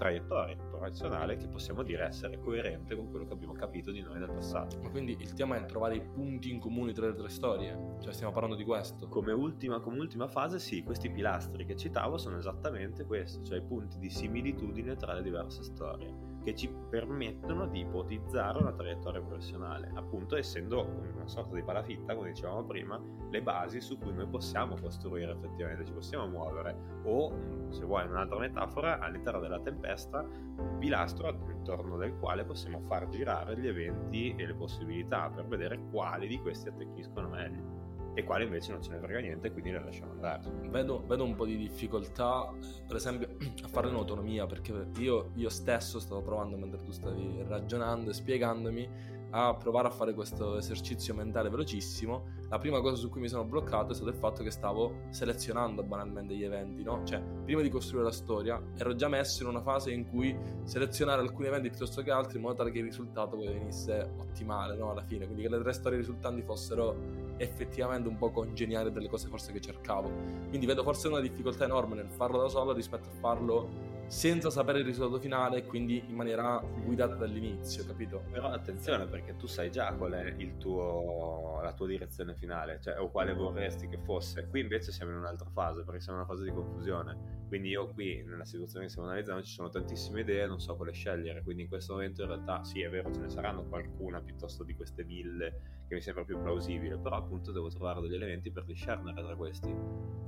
traiettoria 0.00 0.56
professionale 0.56 1.36
che 1.36 1.46
possiamo 1.46 1.82
dire 1.82 2.06
essere 2.06 2.38
coerente 2.38 2.96
con 2.96 3.10
quello 3.10 3.26
che 3.26 3.34
abbiamo 3.34 3.52
capito 3.52 3.90
di 3.90 4.00
noi 4.00 4.18
nel 4.18 4.30
passato. 4.30 4.80
Ma 4.80 4.88
quindi 4.88 5.14
il 5.20 5.34
tema 5.34 5.56
è 5.56 5.66
trovare 5.66 5.96
i 5.96 6.00
punti 6.00 6.50
in 6.50 6.58
comune 6.58 6.92
tra 6.92 7.06
le 7.06 7.14
tre 7.14 7.28
storie? 7.28 7.96
Cioè 8.00 8.14
stiamo 8.14 8.32
parlando 8.32 8.56
di 8.56 8.64
questo? 8.64 9.08
Come 9.08 9.32
ultima, 9.32 9.80
come 9.80 9.98
ultima 9.98 10.26
fase 10.26 10.58
sì, 10.58 10.82
questi 10.82 11.10
pilastri 11.10 11.66
che 11.66 11.76
citavo 11.76 12.16
sono 12.16 12.38
esattamente 12.38 13.04
questo, 13.04 13.42
cioè 13.42 13.58
i 13.58 13.62
punti 13.62 13.98
di 13.98 14.08
similitudine 14.08 14.96
tra 14.96 15.12
le 15.12 15.22
diverse 15.22 15.62
storie 15.62 16.29
che 16.42 16.54
ci 16.54 16.72
permettono 16.88 17.66
di 17.66 17.80
ipotizzare 17.80 18.58
una 18.58 18.72
traiettoria 18.72 19.20
professionale, 19.20 19.90
appunto 19.94 20.36
essendo 20.36 20.86
una 21.14 21.26
sorta 21.26 21.54
di 21.54 21.62
palafitta, 21.62 22.14
come 22.14 22.30
dicevamo 22.32 22.64
prima, 22.64 23.00
le 23.30 23.42
basi 23.42 23.80
su 23.80 23.98
cui 23.98 24.12
noi 24.12 24.26
possiamo 24.26 24.76
costruire 24.80 25.32
effettivamente, 25.32 25.84
ci 25.84 25.92
possiamo 25.92 26.26
muovere, 26.26 26.74
o 27.04 27.68
se 27.68 27.84
vuoi 27.84 28.06
un'altra 28.06 28.38
metafora, 28.38 28.98
all'interno 28.98 29.40
della 29.40 29.60
tempesta, 29.60 30.20
un 30.20 30.76
pilastro 30.78 31.28
attorno 31.28 31.96
del 31.96 32.16
quale 32.18 32.44
possiamo 32.44 32.80
far 32.80 33.08
girare 33.08 33.58
gli 33.58 33.66
eventi 33.66 34.34
e 34.36 34.46
le 34.46 34.54
possibilità 34.54 35.30
per 35.30 35.46
vedere 35.46 35.80
quali 35.90 36.26
di 36.26 36.38
questi 36.38 36.68
attecchiscono 36.68 37.28
meglio 37.28 37.79
e 38.14 38.24
quali 38.24 38.44
invece 38.44 38.72
non 38.72 38.82
ce 38.82 38.90
ne 38.90 38.98
frega 38.98 39.20
niente 39.20 39.50
quindi 39.52 39.70
le 39.70 39.82
lasciamo 39.82 40.12
andare. 40.12 40.42
Vedo, 40.68 41.04
vedo, 41.06 41.24
un 41.24 41.34
po' 41.34 41.44
di 41.44 41.56
difficoltà, 41.56 42.52
per 42.86 42.96
esempio, 42.96 43.28
a 43.62 43.68
farlo 43.68 43.90
in 43.90 43.96
autonomia, 43.96 44.46
perché 44.46 44.88
io, 44.98 45.30
io 45.34 45.48
stesso 45.48 46.00
stavo 46.00 46.22
provando 46.22 46.56
mentre 46.56 46.82
tu 46.82 46.90
stavi 46.90 47.42
ragionando 47.46 48.10
e 48.10 48.14
spiegandomi 48.14 49.18
a 49.32 49.54
provare 49.54 49.88
a 49.88 49.90
fare 49.90 50.12
questo 50.12 50.56
esercizio 50.56 51.14
mentale 51.14 51.50
velocissimo, 51.50 52.38
la 52.48 52.58
prima 52.58 52.80
cosa 52.80 52.96
su 52.96 53.08
cui 53.10 53.20
mi 53.20 53.28
sono 53.28 53.44
bloccato 53.44 53.92
è 53.92 53.94
stato 53.94 54.10
il 54.10 54.16
fatto 54.16 54.42
che 54.42 54.50
stavo 54.50 55.02
selezionando 55.10 55.84
banalmente 55.84 56.34
gli 56.34 56.42
eventi, 56.42 56.82
no? 56.82 57.04
Cioè, 57.04 57.22
prima 57.44 57.62
di 57.62 57.68
costruire 57.68 58.04
la 58.04 58.12
storia, 58.12 58.60
ero 58.76 58.94
già 58.96 59.08
messo 59.08 59.42
in 59.42 59.48
una 59.48 59.62
fase 59.62 59.92
in 59.92 60.08
cui 60.08 60.36
selezionare 60.64 61.20
alcuni 61.20 61.46
eventi 61.46 61.68
piuttosto 61.68 62.02
che 62.02 62.10
altri 62.10 62.36
in 62.36 62.42
modo 62.42 62.56
tale 62.56 62.72
che 62.72 62.78
il 62.78 62.84
risultato 62.84 63.36
poi 63.36 63.46
venisse 63.46 64.14
ottimale, 64.16 64.76
no? 64.76 64.90
Alla 64.90 65.04
fine, 65.04 65.26
quindi 65.26 65.42
che 65.42 65.48
le 65.48 65.60
tre 65.60 65.72
storie 65.72 65.98
risultanti 65.98 66.42
fossero 66.42 67.28
effettivamente 67.40 68.06
un 68.06 68.16
po' 68.16 68.30
congeniare 68.30 68.92
delle 68.92 69.08
cose 69.08 69.28
forse 69.28 69.52
che 69.52 69.60
cercavo. 69.60 70.10
Quindi 70.48 70.66
vedo 70.66 70.82
forse 70.82 71.08
una 71.08 71.20
difficoltà 71.20 71.64
enorme 71.64 71.96
nel 71.96 72.10
farlo 72.10 72.40
da 72.42 72.48
solo 72.48 72.72
rispetto 72.72 73.08
a 73.08 73.12
farlo 73.12 73.98
senza 74.10 74.50
sapere 74.50 74.80
il 74.80 74.84
risultato 74.84 75.20
finale, 75.20 75.64
quindi 75.64 76.02
in 76.04 76.16
maniera 76.16 76.58
guidata 76.58 77.14
dall'inizio, 77.14 77.86
capito? 77.86 78.24
Però 78.28 78.48
attenzione 78.48 79.06
perché 79.06 79.36
tu 79.36 79.46
sai 79.46 79.70
già 79.70 79.92
qual 79.92 80.10
è 80.14 80.56
tuo, 80.58 81.60
la 81.62 81.72
tua 81.72 81.86
direzione 81.86 82.34
finale, 82.34 82.80
cioè 82.82 82.98
o 82.98 83.08
quale 83.08 83.32
vorresti 83.34 83.86
che 83.86 83.98
fosse. 83.98 84.48
Qui 84.48 84.62
invece 84.62 84.90
siamo 84.90 85.12
in 85.12 85.18
un'altra 85.18 85.48
fase, 85.50 85.84
perché 85.84 86.00
siamo 86.00 86.18
in 86.18 86.24
una 86.24 86.34
fase 86.34 86.44
di 86.44 86.52
confusione. 86.52 87.44
Quindi 87.46 87.68
io 87.68 87.86
qui, 87.92 88.24
nella 88.26 88.44
situazione 88.44 88.86
che 88.86 88.90
stiamo 88.90 89.08
analizzando, 89.08 89.44
ci 89.44 89.52
sono 89.52 89.68
tantissime 89.68 90.22
idee, 90.22 90.48
non 90.48 90.58
so 90.58 90.74
quale 90.74 90.90
scegliere. 90.90 91.44
Quindi 91.44 91.62
in 91.62 91.68
questo 91.68 91.92
momento 91.92 92.22
in 92.22 92.28
realtà 92.28 92.64
sì, 92.64 92.80
è 92.80 92.90
vero, 92.90 93.12
ce 93.12 93.20
ne 93.20 93.28
saranno 93.28 93.62
qualcuna 93.62 94.20
piuttosto 94.20 94.64
di 94.64 94.74
queste 94.74 95.04
mille 95.04 95.78
che 95.90 95.96
mi 95.96 96.02
sembra 96.02 96.22
più 96.22 96.40
plausibile, 96.40 96.98
però 96.98 97.16
appunto 97.16 97.50
devo 97.50 97.68
trovare 97.68 98.00
degli 98.00 98.14
elementi 98.14 98.52
per 98.52 98.64
discernere 98.64 99.20
tra 99.20 99.34
questi. 99.34 99.74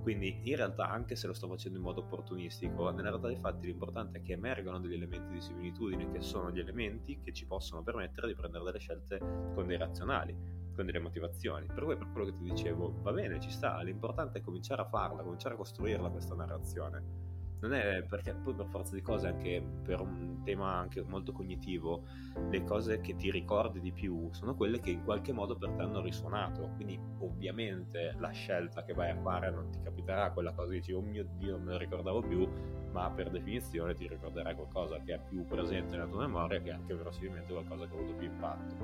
Quindi 0.02 0.40
in 0.42 0.56
realtà, 0.56 0.88
anche 0.88 1.14
se 1.14 1.28
lo 1.28 1.32
sto 1.32 1.46
facendo 1.46 1.78
in 1.78 1.84
modo 1.84 2.00
opportunistico, 2.00 2.90
nella 2.90 3.10
realtà 3.10 3.28
dei 3.28 3.38
fatti 3.38 3.71
l'importante 3.72 4.18
è 4.18 4.22
che 4.22 4.34
emergano 4.34 4.78
degli 4.78 4.94
elementi 4.94 5.32
di 5.32 5.40
similitudine, 5.40 6.10
che 6.10 6.20
sono 6.20 6.50
gli 6.50 6.60
elementi 6.60 7.18
che 7.20 7.32
ci 7.32 7.46
possono 7.46 7.82
permettere 7.82 8.28
di 8.28 8.34
prendere 8.34 8.64
delle 8.64 8.78
scelte 8.78 9.18
con 9.54 9.66
dei 9.66 9.78
razionali, 9.78 10.36
con 10.74 10.86
delle 10.86 11.00
motivazioni. 11.00 11.66
Per 11.66 11.82
cui 11.84 11.96
per 11.96 12.10
quello 12.12 12.26
che 12.26 12.34
ti 12.34 12.44
dicevo, 12.44 12.94
va 13.02 13.12
bene, 13.12 13.40
ci 13.40 13.50
sta, 13.50 13.80
l'importante 13.82 14.38
è 14.38 14.42
cominciare 14.42 14.82
a 14.82 14.88
farla, 14.88 15.22
cominciare 15.22 15.54
a 15.54 15.58
costruirla 15.58 16.10
questa 16.10 16.34
narrazione 16.34 17.31
non 17.62 17.74
è 17.74 18.02
perché 18.02 18.34
poi 18.34 18.54
per 18.54 18.66
forza 18.66 18.94
di 18.94 19.00
cose 19.00 19.28
anche 19.28 19.62
per 19.82 20.00
un 20.00 20.42
tema 20.44 20.74
anche 20.74 21.02
molto 21.02 21.32
cognitivo 21.32 22.04
le 22.50 22.64
cose 22.64 23.00
che 23.00 23.14
ti 23.14 23.30
ricordi 23.30 23.80
di 23.80 23.92
più 23.92 24.28
sono 24.32 24.54
quelle 24.54 24.80
che 24.80 24.90
in 24.90 25.04
qualche 25.04 25.32
modo 25.32 25.56
per 25.56 25.70
te 25.70 25.82
hanno 25.82 26.00
risuonato. 26.00 26.70
Quindi 26.74 26.98
ovviamente 27.20 28.14
la 28.18 28.30
scelta 28.30 28.84
che 28.84 28.92
vai 28.92 29.10
a 29.10 29.16
fare 29.16 29.50
non 29.50 29.70
ti 29.70 29.80
capiterà 29.82 30.30
quella 30.32 30.52
cosa 30.52 30.70
che 30.70 30.78
dici 30.78 30.92
oh 30.92 31.00
mio 31.00 31.26
dio 31.36 31.52
non 31.52 31.62
me 31.62 31.72
lo 31.72 31.78
ricordavo 31.78 32.20
più 32.20 32.48
ma 32.92 33.10
per 33.10 33.30
definizione 33.30 33.94
ti 33.94 34.06
ricorderai 34.06 34.54
qualcosa 34.54 34.98
che 34.98 35.14
è 35.14 35.20
più 35.26 35.46
presente 35.46 35.96
nella 35.96 36.08
tua 36.08 36.26
memoria 36.26 36.60
che 36.60 36.72
anche 36.72 36.94
verosimilmente 36.94 37.52
qualcosa 37.52 37.86
che 37.86 37.94
ha 37.94 37.98
avuto 37.98 38.14
più 38.14 38.26
impatto. 38.26 38.74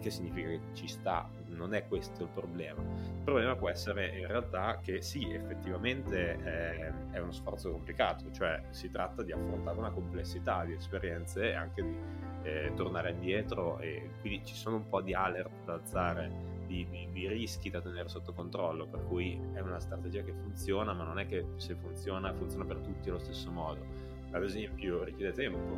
Che 0.00 0.10
significa 0.10 0.48
che 0.48 0.60
ci 0.72 0.88
sta 0.88 1.28
non 1.48 1.74
è 1.74 1.86
questo 1.86 2.22
il 2.22 2.30
problema. 2.30 2.80
Il 2.80 3.22
problema 3.22 3.54
può 3.56 3.68
essere 3.68 4.18
in 4.18 4.26
realtà 4.26 4.78
che 4.80 5.02
sì 5.02 5.30
effettivamente 5.30 6.36
è, 6.36 6.92
è 7.10 7.18
uno 7.18 7.32
sforzo 7.32 7.70
complicato 7.70 8.19
passato, 8.20 8.30
cioè 8.32 8.62
si 8.70 8.90
tratta 8.90 9.22
di 9.22 9.32
affrontare 9.32 9.78
una 9.78 9.90
complessità 9.90 10.64
di 10.64 10.74
esperienze 10.74 11.50
e 11.50 11.54
anche 11.54 11.82
di 11.82 11.96
eh, 12.42 12.72
tornare 12.74 13.10
indietro 13.10 13.78
e 13.78 14.10
quindi 14.20 14.44
ci 14.44 14.54
sono 14.54 14.76
un 14.76 14.88
po' 14.88 15.00
di 15.00 15.14
alert 15.14 15.64
da 15.64 15.74
alzare, 15.74 16.48
di, 16.66 16.86
di, 16.88 17.08
di, 17.10 17.28
rischi 17.28 17.70
da 17.70 17.80
tenere 17.80 18.08
sotto 18.08 18.32
controllo, 18.32 18.86
per 18.86 19.04
cui 19.06 19.40
è 19.52 19.60
una 19.60 19.80
strategia 19.80 20.22
che 20.22 20.32
funziona, 20.32 20.92
ma 20.92 21.04
non 21.04 21.18
è 21.18 21.26
che 21.26 21.46
se 21.56 21.74
funziona, 21.74 22.32
funziona 22.32 22.64
per 22.64 22.78
tutti 22.78 23.08
allo 23.08 23.18
stesso 23.18 23.50
modo. 23.50 23.84
Ad 24.30 24.44
esempio 24.44 25.02
richiede 25.02 25.32
tempo, 25.32 25.76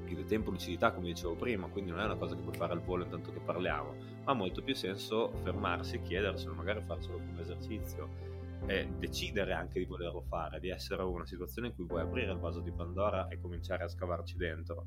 richiede 0.00 0.24
tempo 0.24 0.50
lucidità, 0.50 0.92
come 0.92 1.08
dicevo 1.08 1.34
prima, 1.34 1.66
quindi 1.66 1.90
non 1.90 2.00
è 2.00 2.04
una 2.04 2.16
cosa 2.16 2.34
che 2.34 2.40
puoi 2.40 2.56
fare 2.56 2.72
al 2.72 2.80
volo 2.80 3.04
intanto 3.04 3.30
che 3.32 3.40
parliamo, 3.40 4.11
ha 4.24 4.32
molto 4.34 4.62
più 4.62 4.74
senso 4.74 5.32
fermarsi 5.42 5.96
e 5.96 6.02
chiederselo, 6.02 6.54
magari 6.54 6.80
fare 6.82 7.02
solo 7.02 7.18
come 7.18 7.40
esercizio 7.40 8.30
e 8.66 8.88
decidere 8.96 9.52
anche 9.52 9.80
di 9.80 9.84
volerlo 9.84 10.22
fare, 10.22 10.60
di 10.60 10.70
essere 10.70 11.02
una 11.02 11.26
situazione 11.26 11.68
in 11.68 11.74
cui 11.74 11.84
vuoi 11.84 12.02
aprire 12.02 12.30
il 12.30 12.38
vaso 12.38 12.60
di 12.60 12.70
Pandora 12.70 13.26
e 13.28 13.40
cominciare 13.40 13.82
a 13.82 13.88
scavarci 13.88 14.36
dentro. 14.36 14.86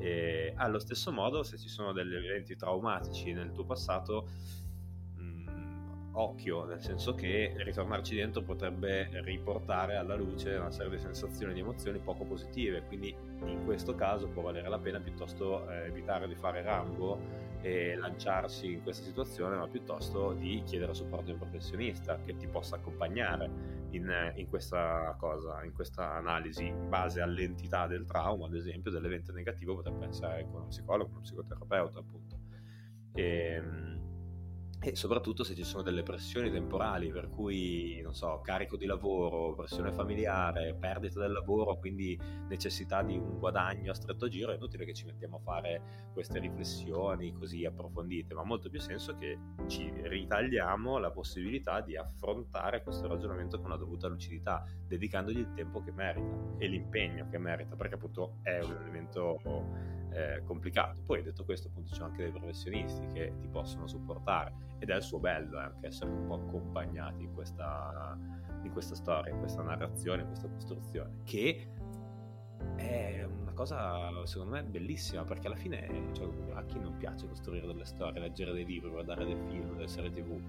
E 0.00 0.52
allo 0.56 0.80
stesso 0.80 1.12
modo, 1.12 1.44
se 1.44 1.56
ci 1.56 1.68
sono 1.68 1.92
degli 1.92 2.14
eventi 2.14 2.56
traumatici 2.56 3.32
nel 3.32 3.52
tuo 3.52 3.64
passato, 3.64 4.28
occhio, 6.14 6.64
nel 6.64 6.80
senso 6.80 7.14
che 7.14 7.54
ritornarci 7.56 8.14
dentro 8.14 8.42
potrebbe 8.42 9.08
riportare 9.22 9.96
alla 9.96 10.14
luce 10.14 10.54
una 10.54 10.70
serie 10.70 10.96
di 10.96 10.98
sensazioni 10.98 11.52
e 11.52 11.54
di 11.54 11.60
emozioni 11.60 11.98
poco 11.98 12.24
positive, 12.24 12.82
quindi 12.82 13.14
in 13.44 13.64
questo 13.64 13.94
caso 13.94 14.28
può 14.28 14.42
valere 14.42 14.68
la 14.68 14.78
pena 14.78 15.00
piuttosto 15.00 15.68
eh, 15.68 15.86
evitare 15.86 16.28
di 16.28 16.34
fare 16.34 16.62
Rambo 16.62 17.43
e 17.64 17.96
lanciarsi 17.96 18.72
in 18.72 18.82
questa 18.82 19.06
situazione, 19.06 19.56
ma 19.56 19.66
piuttosto 19.66 20.34
di 20.34 20.62
chiedere 20.66 20.92
supporto 20.92 21.24
di 21.24 21.30
un 21.32 21.38
professionista 21.38 22.18
che 22.20 22.36
ti 22.36 22.46
possa 22.46 22.76
accompagnare 22.76 23.50
in, 23.92 24.32
in 24.34 24.48
questa 24.50 25.16
cosa, 25.18 25.64
in 25.64 25.72
questa 25.72 26.12
analisi 26.12 26.66
in 26.66 26.90
base 26.90 27.22
all'entità 27.22 27.86
del 27.86 28.04
trauma, 28.04 28.44
ad 28.44 28.54
esempio, 28.54 28.90
dell'evento 28.90 29.32
negativo 29.32 29.76
potrebbe 29.76 30.08
essere 30.08 30.42
con 30.42 30.56
uno 30.56 30.66
psicologo, 30.66 31.10
uno 31.10 31.20
psicoterapeuta, 31.20 31.98
appunto. 32.00 32.38
E, 33.14 33.22
ehm, 33.22 33.93
e 34.84 34.96
soprattutto 34.96 35.44
se 35.44 35.54
ci 35.54 35.64
sono 35.64 35.82
delle 35.82 36.02
pressioni 36.02 36.50
temporali, 36.50 37.10
per 37.10 37.30
cui, 37.30 38.00
non 38.02 38.14
so, 38.14 38.40
carico 38.42 38.76
di 38.76 38.84
lavoro, 38.84 39.54
pressione 39.54 39.90
familiare, 39.90 40.74
perdita 40.74 41.20
del 41.20 41.32
lavoro, 41.32 41.78
quindi 41.78 42.20
necessità 42.48 43.02
di 43.02 43.16
un 43.16 43.38
guadagno 43.38 43.92
a 43.92 43.94
stretto 43.94 44.28
giro, 44.28 44.52
è 44.52 44.56
inutile 44.56 44.84
che 44.84 44.92
ci 44.92 45.06
mettiamo 45.06 45.36
a 45.36 45.40
fare 45.40 46.10
queste 46.12 46.38
riflessioni 46.38 47.32
così 47.32 47.64
approfondite, 47.64 48.34
ma 48.34 48.42
ha 48.42 48.44
molto 48.44 48.68
più 48.68 48.78
senso 48.78 49.16
che 49.16 49.38
ci 49.68 49.90
ritagliamo 49.90 50.98
la 50.98 51.10
possibilità 51.10 51.80
di 51.80 51.96
affrontare 51.96 52.82
questo 52.82 53.08
ragionamento 53.08 53.58
con 53.58 53.70
la 53.70 53.76
dovuta 53.76 54.06
lucidità, 54.08 54.66
dedicandogli 54.86 55.38
il 55.38 55.52
tempo 55.54 55.82
che 55.82 55.92
merita 55.92 56.56
e 56.58 56.66
l'impegno 56.66 57.26
che 57.30 57.38
merita, 57.38 57.74
perché 57.74 57.94
appunto 57.94 58.36
è 58.42 58.60
un 58.60 58.76
elemento 58.82 59.40
eh, 60.14 60.42
complicato. 60.44 61.02
Poi 61.04 61.22
detto 61.22 61.44
questo, 61.44 61.68
appunto, 61.68 61.88
ci 61.88 61.94
sono 61.94 62.08
anche 62.08 62.22
dei 62.22 62.32
professionisti 62.32 63.06
che 63.12 63.34
ti 63.40 63.48
possono 63.48 63.86
supportare 63.86 64.72
ed 64.78 64.90
è 64.90 64.96
il 64.96 65.02
suo 65.02 65.18
bello 65.18 65.58
eh, 65.58 65.62
anche 65.62 65.86
essere 65.86 66.10
un 66.10 66.26
po' 66.26 66.34
accompagnati 66.34 67.24
in 67.24 67.32
questa, 67.32 68.18
in 68.62 68.72
questa 68.72 68.94
storia, 68.94 69.32
in 69.32 69.38
questa 69.38 69.62
narrazione, 69.62 70.22
in 70.22 70.28
questa 70.28 70.48
costruzione, 70.48 71.18
che 71.24 71.68
è 72.76 73.22
una 73.24 73.52
cosa 73.52 74.26
secondo 74.26 74.54
me 74.54 74.64
bellissima 74.64 75.22
perché 75.24 75.46
alla 75.46 75.56
fine 75.56 76.10
cioè, 76.12 76.28
a 76.54 76.64
chi 76.64 76.78
non 76.78 76.96
piace 76.96 77.28
costruire 77.28 77.66
delle 77.66 77.84
storie, 77.84 78.20
leggere 78.20 78.52
dei 78.52 78.64
libri, 78.64 78.90
guardare 78.90 79.24
dei 79.24 79.36
film, 79.36 79.74
delle 79.74 79.88
serie 79.88 80.10
tv 80.10 80.40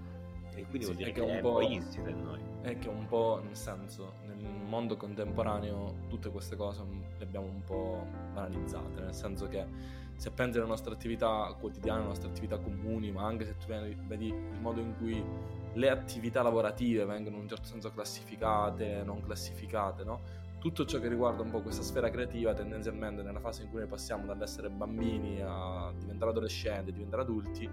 e 0.55 0.65
quindi 0.65 0.85
vuol 0.85 0.95
dire 0.97 1.11
che, 1.11 1.21
che 1.21 1.27
è 1.27 1.35
un 1.35 1.41
po' 1.41 1.61
insita 1.61 2.09
in 2.09 2.23
noi. 2.23 2.39
È 2.61 2.77
che 2.79 2.89
un 2.89 3.05
po' 3.05 3.41
nel 3.43 3.55
senso, 3.55 4.13
nel 4.25 4.37
mondo 4.37 4.97
contemporaneo 4.97 6.05
tutte 6.07 6.29
queste 6.29 6.55
cose 6.55 6.83
le 7.17 7.23
abbiamo 7.23 7.45
un 7.45 7.63
po' 7.63 8.05
banalizzate, 8.33 9.01
nel 9.01 9.13
senso 9.13 9.47
che 9.47 9.65
se 10.15 10.31
pensi 10.31 10.57
alla 10.57 10.67
nostra 10.67 10.93
attività 10.93 11.53
quotidiana, 11.59 11.99
alle 11.99 12.07
nostre 12.07 12.29
attività 12.29 12.57
comuni, 12.57 13.11
ma 13.11 13.25
anche 13.25 13.45
se 13.45 13.57
tu 13.57 13.67
vedi 14.07 14.27
il 14.27 14.59
modo 14.59 14.79
in 14.79 14.95
cui 14.97 15.23
le 15.73 15.89
attività 15.89 16.41
lavorative 16.41 17.05
vengono 17.05 17.35
in 17.35 17.43
un 17.43 17.49
certo 17.49 17.67
senso 17.67 17.91
classificate, 17.91 19.03
non 19.03 19.21
classificate, 19.21 20.03
no? 20.03 20.43
Tutto 20.65 20.83
ciò 20.83 20.99
che 20.99 21.07
riguarda 21.07 21.43
un 21.43 21.51
po' 21.51 21.61
questa 21.61 21.83
sfera 21.83 22.09
creativa, 22.09 22.51
tendenzialmente 22.55 23.21
nella 23.21 23.39
fase 23.39 23.61
in 23.61 23.69
cui 23.69 23.77
noi 23.77 23.87
passiamo 23.87 24.25
dall'essere 24.25 24.71
bambini 24.71 25.39
a 25.39 25.93
diventare 25.95 26.31
adolescenti, 26.31 26.89
a 26.89 26.91
diventare 26.91 27.21
adulti, 27.21 27.69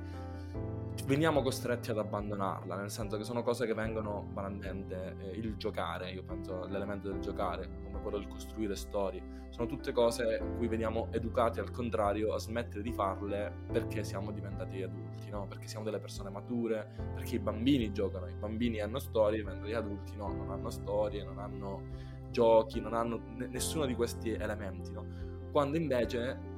veniamo 1.06 1.40
costretti 1.40 1.90
ad 1.90 1.96
abbandonarla, 1.96 2.76
nel 2.76 2.90
senso 2.90 3.16
che 3.16 3.24
sono 3.24 3.42
cose 3.42 3.64
che 3.64 3.72
vengono 3.72 4.28
banalmente 4.30 5.16
eh, 5.20 5.30
il 5.30 5.56
giocare, 5.56 6.10
io 6.10 6.22
penso 6.22 6.64
all'elemento 6.64 7.10
del 7.10 7.20
giocare, 7.20 7.66
come 7.82 7.98
quello 8.02 8.18
del 8.18 8.28
costruire 8.28 8.76
storie, 8.76 9.22
sono 9.48 9.66
tutte 9.66 9.92
cose 9.92 10.42
cui 10.58 10.68
veniamo 10.68 11.08
educati 11.12 11.60
al 11.60 11.70
contrario 11.70 12.34
a 12.34 12.38
smettere 12.38 12.82
di 12.82 12.92
farle 12.92 13.54
perché 13.72 14.04
siamo 14.04 14.32
diventati 14.32 14.82
adulti, 14.82 15.30
no? 15.30 15.46
perché 15.46 15.66
siamo 15.66 15.86
delle 15.86 15.98
persone 15.98 16.28
mature, 16.28 16.86
perché 17.14 17.36
i 17.36 17.38
bambini 17.38 17.90
giocano, 17.90 18.28
i 18.28 18.34
bambini 18.34 18.80
hanno 18.80 18.98
storie, 18.98 19.42
mentre 19.42 19.70
gli 19.70 19.74
adulti 19.74 20.14
no, 20.14 20.28
non 20.28 20.50
hanno 20.50 20.68
storie, 20.68 21.24
non 21.24 21.38
hanno 21.38 22.10
giochi, 22.32 22.80
non 22.80 22.94
hanno 22.94 23.20
n- 23.36 23.48
nessuno 23.50 23.86
di 23.86 23.94
questi 23.94 24.32
elementi, 24.32 24.90
no? 24.90 25.06
quando 25.52 25.76
invece 25.76 26.50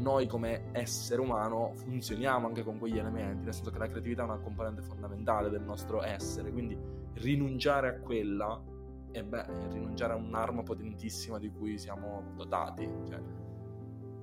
noi 0.00 0.26
come 0.26 0.70
essere 0.72 1.20
umano 1.20 1.72
funzioniamo 1.74 2.46
anche 2.46 2.62
con 2.62 2.78
quegli 2.78 2.98
elementi, 2.98 3.44
nel 3.44 3.52
senso 3.52 3.70
che 3.70 3.78
la 3.78 3.88
creatività 3.88 4.22
è 4.22 4.24
una 4.24 4.38
componente 4.38 4.80
fondamentale 4.80 5.50
del 5.50 5.62
nostro 5.62 6.02
essere, 6.02 6.50
quindi 6.50 6.78
rinunciare 7.14 7.88
a 7.88 8.00
quella 8.00 8.62
è 9.10 9.22
beh, 9.22 9.46
rinunciare 9.70 10.12
a 10.12 10.16
un'arma 10.16 10.62
potentissima 10.62 11.38
di 11.38 11.50
cui 11.50 11.78
siamo 11.78 12.32
dotati. 12.36 12.88
Cioè. 13.08 13.20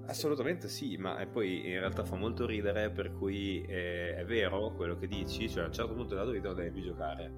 Assolutamente 0.05 0.69
sì, 0.69 0.97
ma 0.97 1.25
poi 1.31 1.67
in 1.69 1.79
realtà 1.79 2.03
fa 2.05 2.15
molto 2.15 2.45
ridere, 2.45 2.89
per 2.89 3.11
cui 3.11 3.61
eh, 3.63 4.15
è 4.15 4.25
vero 4.25 4.71
quello 4.71 4.97
che 4.97 5.07
dici, 5.07 5.49
cioè 5.49 5.63
a 5.63 5.67
un 5.67 5.73
certo 5.73 5.93
punto 5.93 6.13
della 6.13 6.23
tua 6.23 6.33
vita 6.33 6.53
devi 6.53 6.81
giocare. 6.81 7.31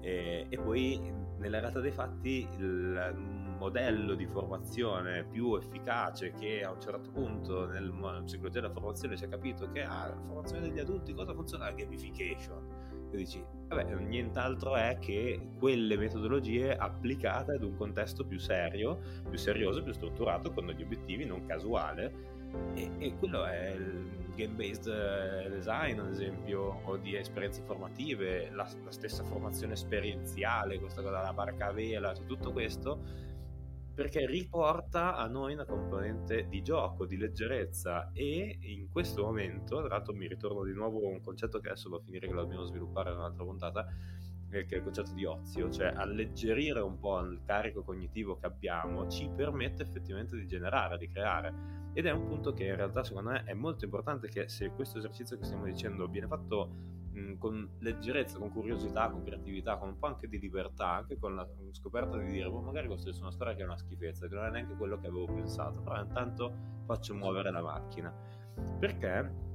E, 0.00 0.46
e 0.48 0.58
poi 0.58 1.00
nella 1.44 1.60
realtà 1.60 1.80
dei 1.80 1.92
fatti 1.92 2.48
il, 2.56 3.42
modello 3.54 4.14
di 4.14 4.26
formazione 4.26 5.24
più 5.24 5.54
efficace 5.54 6.32
che 6.32 6.64
a 6.64 6.72
un 6.72 6.80
certo 6.80 7.10
punto 7.12 7.66
nel, 7.66 7.92
nella 7.92 8.20
psicologia 8.22 8.60
della 8.60 8.72
formazione 8.72 9.16
si 9.16 9.24
è 9.24 9.28
capito 9.28 9.70
che 9.70 9.82
ah, 9.82 10.08
la 10.08 10.20
formazione 10.26 10.68
degli 10.68 10.80
adulti 10.80 11.14
cosa 11.14 11.32
funziona? 11.32 11.66
La 11.66 11.72
gamification. 11.72 13.08
E 13.12 13.16
dici, 13.16 13.42
vabbè, 13.68 13.94
nient'altro 13.94 14.74
è 14.74 14.98
che 14.98 15.50
quelle 15.58 15.96
metodologie 15.96 16.76
applicate 16.76 17.52
ad 17.52 17.62
un 17.62 17.76
contesto 17.76 18.26
più 18.26 18.38
serio, 18.38 18.98
più 19.28 19.38
serioso, 19.38 19.82
più 19.82 19.92
strutturato, 19.92 20.50
con 20.52 20.66
degli 20.66 20.82
obiettivi 20.82 21.24
non 21.24 21.46
casuale. 21.46 22.33
E, 22.74 22.90
e 22.98 23.14
quello 23.16 23.44
è 23.44 23.70
il 23.70 24.32
game-based 24.34 24.88
eh, 24.88 25.48
design, 25.48 25.98
ad 26.00 26.08
esempio, 26.08 26.80
o 26.84 26.96
di 26.96 27.14
esperienze 27.14 27.62
formative, 27.62 28.50
la, 28.50 28.68
la 28.84 28.90
stessa 28.90 29.22
formazione 29.24 29.74
esperienziale, 29.74 30.78
questa 30.78 31.02
cosa 31.02 31.18
della 31.18 31.32
barca 31.32 31.66
a 31.66 31.72
vela, 31.72 32.14
cioè 32.14 32.26
tutto 32.26 32.52
questo 32.52 33.32
perché 33.94 34.26
riporta 34.26 35.14
a 35.14 35.28
noi 35.28 35.52
una 35.52 35.64
componente 35.64 36.48
di 36.48 36.62
gioco, 36.62 37.06
di 37.06 37.16
leggerezza 37.16 38.10
e 38.12 38.58
in 38.60 38.90
questo 38.90 39.22
momento, 39.22 39.78
tra 39.78 39.88
l'altro 39.88 40.12
mi 40.12 40.26
ritorno 40.26 40.64
di 40.64 40.72
nuovo 40.72 41.06
a 41.06 41.10
un 41.10 41.20
concetto 41.20 41.60
che 41.60 41.68
adesso 41.68 41.88
devo 41.88 42.02
finire 42.02 42.26
che 42.26 42.32
lo 42.32 42.40
dobbiamo 42.40 42.64
sviluppare 42.64 43.12
in 43.12 43.18
un'altra 43.18 43.44
puntata, 43.44 43.86
che 44.50 44.66
è 44.68 44.74
il 44.76 44.82
concetto 44.82 45.12
di 45.12 45.24
ozio, 45.24 45.70
cioè 45.70 45.92
alleggerire 45.94 46.80
un 46.80 46.98
po' 46.98 47.20
il 47.20 47.40
carico 47.44 47.84
cognitivo 47.84 48.36
che 48.36 48.46
abbiamo 48.46 49.08
ci 49.08 49.30
permette 49.34 49.84
effettivamente 49.84 50.36
di 50.36 50.46
generare, 50.46 50.98
di 50.98 51.08
creare. 51.08 51.82
Ed 51.94 52.06
è 52.06 52.10
un 52.10 52.26
punto 52.26 52.52
che 52.52 52.64
in 52.64 52.76
realtà 52.76 53.04
secondo 53.04 53.30
me 53.30 53.44
è 53.44 53.54
molto 53.54 53.84
importante 53.84 54.28
che 54.28 54.48
se 54.48 54.70
questo 54.70 54.98
esercizio 54.98 55.38
che 55.38 55.44
stiamo 55.44 55.64
dicendo 55.64 56.08
viene 56.08 56.26
fatto 56.26 56.68
mh, 57.12 57.34
con 57.38 57.68
leggerezza, 57.78 58.38
con 58.38 58.50
curiosità, 58.50 59.08
con 59.08 59.22
creatività, 59.22 59.76
con 59.76 59.88
un 59.88 59.98
po' 59.98 60.06
anche 60.06 60.28
di 60.28 60.38
libertà, 60.38 60.90
anche 60.90 61.16
con 61.18 61.34
la 61.34 61.48
scoperta 61.70 62.18
di 62.18 62.26
dire, 62.26 62.50
boh, 62.50 62.60
magari 62.60 62.88
costruisco 62.88 63.22
una 63.22 63.30
storia 63.30 63.54
che 63.54 63.62
è 63.62 63.64
una 63.64 63.78
schifezza, 63.78 64.26
che 64.26 64.34
non 64.34 64.44
è 64.44 64.50
neanche 64.50 64.74
quello 64.74 64.98
che 64.98 65.06
avevo 65.06 65.26
pensato, 65.26 65.80
però 65.80 66.00
intanto 66.00 66.52
faccio 66.84 67.14
muovere 67.14 67.50
la 67.50 67.62
macchina. 67.62 68.12
Perché 68.78 69.52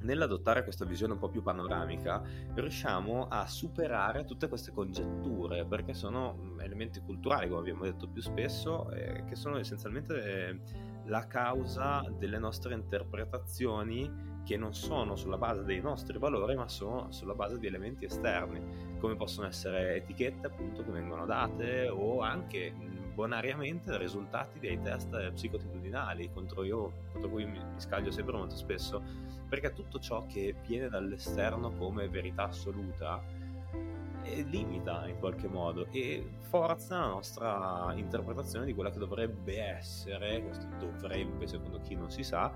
nell'adottare 0.00 0.62
questa 0.62 0.84
visione 0.84 1.14
un 1.14 1.18
po' 1.18 1.28
più 1.28 1.42
panoramica 1.42 2.22
riusciamo 2.54 3.28
a 3.28 3.46
superare 3.46 4.24
tutte 4.24 4.48
queste 4.48 4.72
congetture 4.72 5.64
perché 5.64 5.94
sono 5.94 6.54
elementi 6.58 7.00
culturali 7.00 7.48
come 7.48 7.60
abbiamo 7.60 7.84
detto 7.84 8.06
più 8.06 8.20
spesso 8.20 8.90
eh, 8.90 9.24
che 9.24 9.34
sono 9.34 9.56
essenzialmente 9.56 10.22
eh, 10.22 10.60
la 11.06 11.26
causa 11.26 12.04
delle 12.18 12.38
nostre 12.38 12.74
interpretazioni 12.74 14.34
che 14.44 14.56
non 14.56 14.74
sono 14.74 15.16
sulla 15.16 15.38
base 15.38 15.64
dei 15.64 15.80
nostri 15.80 16.18
valori 16.18 16.54
ma 16.54 16.68
sono 16.68 17.10
sulla 17.10 17.34
base 17.34 17.58
di 17.58 17.66
elementi 17.66 18.04
esterni 18.04 18.96
come 18.98 19.16
possono 19.16 19.48
essere 19.48 19.96
etichette 19.96 20.46
appunto 20.46 20.84
che 20.84 20.90
vengono 20.92 21.26
date 21.26 21.88
o 21.88 22.20
anche 22.20 22.72
bonariamente 23.12 23.96
risultati 23.98 24.60
dei 24.60 24.80
test 24.82 25.32
psicotitudinali 25.32 26.30
contro, 26.32 26.62
io, 26.62 26.92
contro 27.12 27.30
cui 27.30 27.46
mi, 27.46 27.58
scaglio 27.76 28.10
sempre 28.10 28.36
molto 28.36 28.56
spesso 28.56 29.02
perché 29.48 29.72
tutto 29.72 29.98
ciò 29.98 30.26
che 30.26 30.54
viene 30.66 30.88
dall'esterno 30.88 31.72
come 31.72 32.08
verità 32.08 32.44
assoluta 32.44 33.22
limita 34.48 35.06
in 35.06 35.18
qualche 35.18 35.48
modo 35.48 35.86
e 35.90 36.38
forza 36.40 36.98
la 36.98 37.06
nostra 37.06 37.92
interpretazione 37.96 38.66
di 38.66 38.74
quella 38.74 38.90
che 38.90 38.98
dovrebbe 38.98 39.60
essere, 39.60 40.42
questo 40.42 40.66
dovrebbe 40.78 41.46
secondo 41.46 41.80
chi 41.80 41.94
non 41.94 42.10
si 42.10 42.22
sa, 42.22 42.52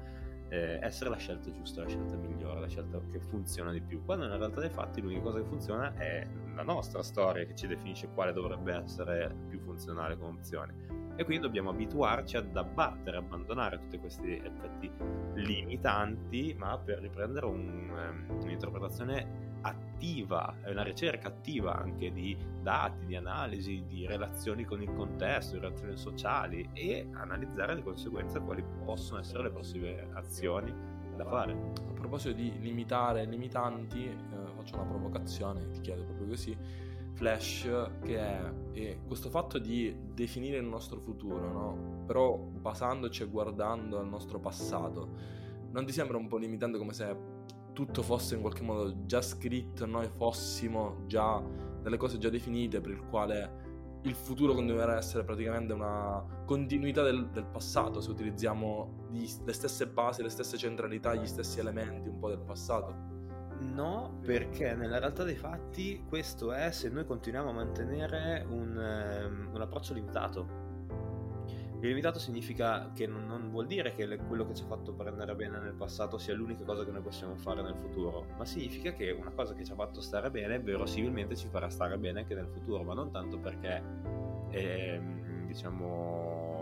eh, 0.49 0.79
essere 0.83 1.11
la 1.11 1.17
scelta 1.17 1.51
giusta, 1.51 1.83
la 1.83 1.89
scelta 1.89 2.17
migliore, 2.17 2.61
la 2.61 2.69
scelta 2.69 3.01
che 3.11 3.21
funziona 3.21 3.71
di 3.73 3.81
più. 3.81 4.05
Quando 4.05 4.27
in 4.27 4.37
realtà 4.37 4.61
dei 4.61 4.71
fatti 4.71 5.01
l'unica 5.01 5.23
cosa 5.23 5.39
che 5.39 5.45
funziona 5.45 5.95
è 5.97 6.27
la 6.55 6.63
nostra 6.63 7.03
storia 7.03 7.45
che 7.45 7.55
ci 7.55 7.67
definisce 7.67 8.09
quale 8.13 8.33
dovrebbe 8.33 8.75
essere 8.75 9.35
più 9.49 9.61
funzionale 9.61 10.17
come 10.17 10.31
opzione 10.31 11.10
e 11.21 11.25
quindi 11.25 11.45
dobbiamo 11.45 11.69
abituarci 11.69 12.39
ad 12.39 12.57
abbattere, 12.57 13.19
abbandonare 13.19 13.79
tutti 13.79 13.99
questi 13.99 14.41
effetti 14.43 14.91
limitanti, 15.35 16.57
ma 16.57 16.79
per 16.79 17.01
riprendere 17.01 17.45
un, 17.45 17.91
um, 17.91 18.41
un'interpretazione 18.41 19.59
attiva, 19.61 20.57
una 20.65 20.83
ricerca 20.83 21.29
attiva 21.29 21.77
anche 21.77 22.11
di 22.11 22.35
dati, 22.63 23.05
di 23.05 23.17
analisi, 23.17 23.85
di 23.87 24.07
relazioni 24.07 24.65
con 24.65 24.81
il 24.81 24.91
contesto, 24.95 25.57
di 25.57 25.61
relazioni 25.61 25.97
sociali 25.99 26.71
e 26.73 27.07
analizzare 27.13 27.75
di 27.75 27.83
conseguenza 27.83 28.41
quali 28.41 28.65
possono 28.83 29.21
essere 29.21 29.43
le 29.43 29.51
prossime 29.51 30.09
azioni 30.15 30.75
da 31.17 31.27
fare. 31.27 31.53
A 31.53 31.93
proposito 31.93 32.33
di 32.33 32.51
limitare 32.61 33.27
limitanti, 33.27 34.07
eh, 34.07 34.17
faccio 34.57 34.77
una 34.77 34.87
provocazione, 34.87 35.69
ti 35.69 35.83
chiedo 35.83 36.03
proprio 36.03 36.29
così 36.29 36.57
Flash 37.15 37.69
che 38.03 38.17
è, 38.17 38.53
è, 38.73 38.99
questo 39.07 39.31
fatto 39.31 39.59
di 39.59 39.95
definire 40.15 40.59
il 40.59 40.65
nostro 40.65 41.01
futuro, 41.01 41.53
no? 41.53 42.05
Però 42.07 42.37
basandoci 42.37 43.23
e 43.23 43.27
guardando 43.27 43.99
al 43.99 44.09
nostro 44.09 44.39
passato. 44.39 45.39
Non 45.73 45.85
ti 45.87 45.93
sembra 45.93 46.17
un 46.17 46.29
po' 46.29 46.37
limitante 46.37 46.79
come 46.79 46.93
se 46.93 47.17
tutto 47.73 48.03
fosse 48.03 48.35
in 48.35 48.41
qualche 48.41 48.63
modo 48.63 49.07
già 49.07 49.23
scritto, 49.23 49.87
noi 49.87 50.09
fossimo 50.09 51.05
già 51.07 51.43
delle 51.83 51.97
cose 51.97 52.19
già 52.19 52.29
definite 52.29 52.81
per 52.81 52.91
il 52.91 53.07
quale 53.07 53.69
il 54.03 54.15
futuro 54.15 54.55
continuerà 54.55 54.95
a 54.95 54.97
essere 54.97 55.25
praticamente 55.25 55.73
una 55.73 56.25
continuità 56.47 57.03
del, 57.03 57.29
del 57.31 57.45
passato 57.45 58.01
se 58.01 58.11
utilizziamo 58.11 59.09
gli, 59.11 59.27
le 59.45 59.53
stesse 59.53 59.87
basi, 59.87 60.23
le 60.23 60.31
stesse 60.31 60.57
centralità, 60.57 61.15
gli 61.15 61.27
stessi 61.27 61.61
elementi 61.61 62.09
un 62.09 62.19
po' 62.19 62.29
del 62.29 62.41
passato? 62.41 63.10
No, 63.61 64.19
perché 64.25 64.75
nella 64.75 64.99
realtà 64.99 65.23
dei 65.23 65.37
fatti 65.37 66.03
questo 66.09 66.53
è 66.53 66.71
se 66.71 66.89
noi 66.89 67.05
continuiamo 67.05 67.51
a 67.51 67.53
mantenere 67.53 68.45
un, 68.49 68.77
um, 68.77 69.55
un 69.55 69.61
approccio 69.61 69.93
limitato. 69.93 70.69
Limitato 71.81 72.19
significa 72.19 72.91
che 72.95 73.07
non, 73.07 73.27
non 73.27 73.51
vuol 73.51 73.67
dire 73.67 73.95
che 73.95 74.05
le, 74.05 74.17
quello 74.17 74.47
che 74.47 74.55
ci 74.55 74.63
ha 74.63 74.67
fatto 74.67 74.93
prendere 74.93 75.35
bene 75.35 75.59
nel 75.59 75.73
passato 75.73 76.19
sia 76.19 76.35
l'unica 76.35 76.65
cosa 76.65 76.85
che 76.85 76.91
noi 76.91 77.01
possiamo 77.01 77.37
fare 77.37 77.63
nel 77.63 77.75
futuro, 77.75 78.27
ma 78.37 78.45
significa 78.45 78.93
che 78.93 79.11
una 79.11 79.31
cosa 79.31 79.55
che 79.55 79.65
ci 79.65 79.73
ha 79.73 79.77
fatto 79.77 80.01
stare 80.01 80.31
bene 80.31 80.59
verosimilmente 80.59 81.37
ci 81.37 81.49
farà 81.49 81.71
stare 81.71 81.97
bene 81.97 82.21
anche 82.21 82.35
nel 82.35 82.49
futuro, 82.49 82.83
ma 82.83 82.93
non 82.93 83.11
tanto 83.11 83.39
perché 83.39 83.83
è, 84.51 85.01
diciamo 85.47 86.60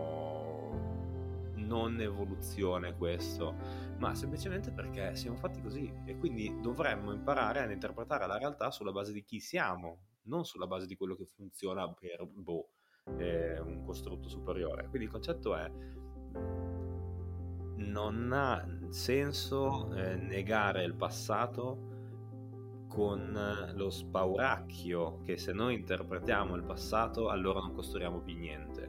non 1.68 2.00
evoluzione 2.00 2.96
questo, 2.96 3.54
ma 3.98 4.14
semplicemente 4.14 4.72
perché 4.72 5.14
siamo 5.14 5.36
fatti 5.36 5.60
così 5.60 5.92
e 6.04 6.16
quindi 6.16 6.58
dovremmo 6.60 7.12
imparare 7.12 7.60
ad 7.60 7.70
interpretare 7.70 8.26
la 8.26 8.38
realtà 8.38 8.70
sulla 8.70 8.92
base 8.92 9.12
di 9.12 9.22
chi 9.22 9.38
siamo, 9.38 9.98
non 10.22 10.44
sulla 10.44 10.66
base 10.66 10.86
di 10.86 10.96
quello 10.96 11.14
che 11.14 11.26
funziona 11.26 11.92
per 11.92 12.26
boh, 12.26 12.70
eh, 13.18 13.60
un 13.60 13.82
costrutto 13.84 14.28
superiore. 14.28 14.88
Quindi 14.88 15.04
il 15.06 15.12
concetto 15.12 15.54
è 15.54 15.70
non 17.76 18.32
ha 18.32 18.66
senso 18.88 19.94
eh, 19.94 20.16
negare 20.16 20.82
il 20.82 20.94
passato 20.94 21.96
con 22.88 23.38
lo 23.74 23.90
spauracchio 23.90 25.20
che 25.22 25.36
se 25.36 25.52
noi 25.52 25.74
interpretiamo 25.74 26.56
il 26.56 26.64
passato 26.64 27.28
allora 27.28 27.60
non 27.60 27.74
costruiamo 27.74 28.20
più 28.20 28.36
niente 28.36 28.87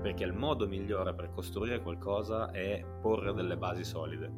perché 0.00 0.24
il 0.24 0.32
modo 0.32 0.66
migliore 0.66 1.14
per 1.14 1.30
costruire 1.30 1.80
qualcosa 1.80 2.50
è 2.50 2.84
porre 3.00 3.32
delle 3.32 3.56
basi 3.56 3.84
solide. 3.84 4.30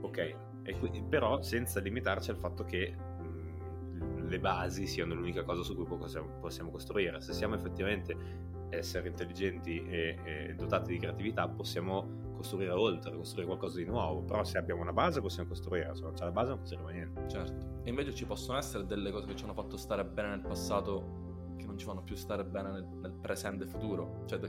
Ok, 0.00 0.36
e, 0.62 1.04
però 1.08 1.42
senza 1.42 1.80
limitarci 1.80 2.30
al 2.30 2.36
fatto 2.36 2.64
che 2.64 2.94
mh, 2.94 4.28
le 4.28 4.38
basi 4.38 4.86
siano 4.86 5.14
l'unica 5.14 5.42
cosa 5.42 5.62
su 5.62 5.74
cui 5.74 5.84
possiamo, 5.84 6.28
possiamo 6.40 6.70
costruire. 6.70 7.20
Se 7.20 7.32
siamo 7.32 7.54
effettivamente 7.54 8.50
esseri 8.68 9.08
intelligenti 9.08 9.84
e, 9.86 10.18
e, 10.24 10.54
dotati 10.54 10.92
di 10.92 10.98
creatività, 10.98 11.48
possiamo 11.48 12.30
costruire 12.34 12.72
oltre, 12.72 13.14
costruire 13.14 13.46
qualcosa 13.46 13.78
di 13.78 13.84
nuovo. 13.84 14.22
Però 14.22 14.42
se 14.44 14.58
abbiamo 14.58 14.82
una 14.82 14.92
base 14.92 15.20
possiamo 15.20 15.48
costruire, 15.48 15.94
se 15.94 16.02
non 16.02 16.14
c'è 16.14 16.24
la 16.24 16.32
base 16.32 16.50
non 16.50 16.58
costruiremo 16.58 16.90
niente. 16.90 17.28
Certo. 17.28 17.80
E 17.82 17.88
invece 17.88 18.14
ci 18.14 18.24
possono 18.24 18.58
essere 18.58 18.86
delle 18.86 19.10
cose 19.10 19.26
che 19.26 19.36
ci 19.36 19.44
hanno 19.44 19.54
fatto 19.54 19.76
stare 19.76 20.04
bene 20.04 20.28
nel 20.28 20.40
passato 20.40 21.21
non 21.72 21.78
ci 21.78 21.86
fanno 21.86 22.02
più 22.02 22.14
stare 22.16 22.44
bene 22.44 22.70
nel, 22.70 22.86
nel 23.00 23.12
presente 23.12 23.64
e 23.64 23.66
futuro. 23.66 24.22
Cioè, 24.26 24.40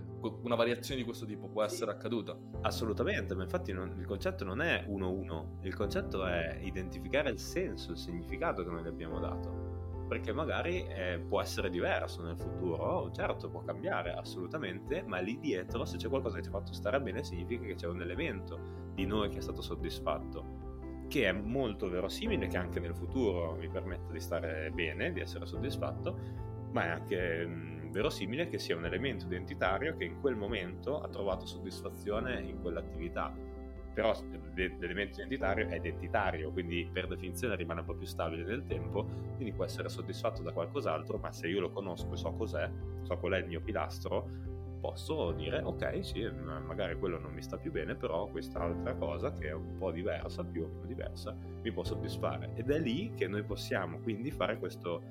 una 0.41 0.55
variazione 0.55 0.99
di 0.99 1.05
questo 1.05 1.25
tipo 1.25 1.47
può 1.47 1.63
essere 1.63 1.91
accaduta. 1.91 2.37
Assolutamente, 2.61 3.33
ma 3.33 3.43
infatti 3.43 3.71
non, 3.71 3.95
il 3.97 4.05
concetto 4.05 4.43
non 4.43 4.61
è 4.61 4.85
1-1, 4.87 5.45
il 5.61 5.73
concetto 5.73 6.25
è 6.25 6.59
identificare 6.61 7.29
il 7.29 7.39
senso, 7.39 7.91
il 7.91 7.97
significato 7.97 8.63
che 8.63 8.69
noi 8.69 8.83
gli 8.83 8.87
abbiamo 8.87 9.19
dato. 9.19 9.71
Perché 10.07 10.33
magari 10.33 10.85
eh, 10.85 11.23
può 11.27 11.41
essere 11.41 11.69
diverso 11.69 12.21
nel 12.21 12.37
futuro, 12.37 13.09
certo 13.13 13.49
può 13.49 13.63
cambiare 13.63 14.11
assolutamente, 14.11 15.01
ma 15.03 15.19
lì 15.19 15.39
dietro 15.39 15.85
se 15.85 15.97
c'è 15.97 16.09
qualcosa 16.09 16.35
che 16.35 16.43
ci 16.43 16.49
ha 16.49 16.51
fatto 16.51 16.73
stare 16.73 17.01
bene 17.01 17.23
significa 17.23 17.65
che 17.65 17.75
c'è 17.75 17.87
un 17.87 18.01
elemento 18.01 18.91
di 18.93 19.05
noi 19.05 19.29
che 19.29 19.37
è 19.37 19.41
stato 19.41 19.61
soddisfatto 19.61 20.61
che 21.07 21.25
è 21.25 21.31
molto 21.31 21.89
verosimile 21.89 22.47
che 22.47 22.57
anche 22.57 22.79
nel 22.79 22.95
futuro 22.95 23.55
mi 23.59 23.69
permetta 23.69 24.11
di 24.11 24.19
stare 24.19 24.71
bene, 24.73 25.11
di 25.11 25.19
essere 25.19 25.45
soddisfatto, 25.45 26.17
ma 26.73 26.85
è 26.85 26.89
anche 26.89 27.45
mh, 27.45 27.91
verosimile 27.91 28.47
che 28.47 28.57
sia 28.57 28.75
un 28.75 28.85
elemento 28.85 29.25
identitario 29.25 29.95
che 29.95 30.03
in 30.03 30.19
quel 30.19 30.35
momento 30.35 30.99
ha 30.99 31.07
trovato 31.07 31.45
soddisfazione 31.45 32.41
in 32.41 32.59
quell'attività. 32.59 33.33
però 33.93 34.11
l'elemento 34.55 35.19
identitario 35.19 35.67
è 35.67 35.75
identitario, 35.75 36.51
quindi 36.51 36.89
per 36.91 37.07
definizione 37.07 37.55
rimane 37.55 37.81
un 37.81 37.85
po' 37.85 37.93
più 37.93 38.07
stabile 38.07 38.43
nel 38.43 38.65
tempo, 38.65 39.05
quindi 39.35 39.53
può 39.53 39.65
essere 39.65 39.87
soddisfatto 39.87 40.41
da 40.41 40.51
qualcos'altro, 40.51 41.19
ma 41.19 41.31
se 41.31 41.47
io 41.47 41.61
lo 41.61 41.69
conosco 41.69 42.11
e 42.11 42.17
so 42.17 42.31
cos'è, 42.33 42.67
so 43.03 43.17
qual 43.17 43.33
è 43.33 43.37
il 43.37 43.45
mio 43.45 43.61
pilastro, 43.61 44.27
posso 44.83 45.31
dire 45.31 45.61
ok 45.63 46.03
sì 46.03 46.29
magari 46.65 46.97
quello 46.99 47.17
non 47.17 47.31
mi 47.31 47.41
sta 47.41 47.55
più 47.55 47.71
bene 47.71 47.95
però 47.95 48.27
quest'altra 48.27 48.93
cosa 48.95 49.31
che 49.31 49.47
è 49.47 49.53
un 49.53 49.77
po' 49.77 49.91
diversa 49.91 50.43
più 50.43 50.63
o 50.63 50.67
meno 50.67 50.85
diversa 50.85 51.33
mi 51.61 51.71
può 51.71 51.85
soddisfare 51.85 52.51
ed 52.55 52.69
è 52.69 52.79
lì 52.79 53.13
che 53.15 53.29
noi 53.29 53.43
possiamo 53.43 53.99
quindi 53.99 54.29
fare 54.29 54.57
questo 54.57 55.01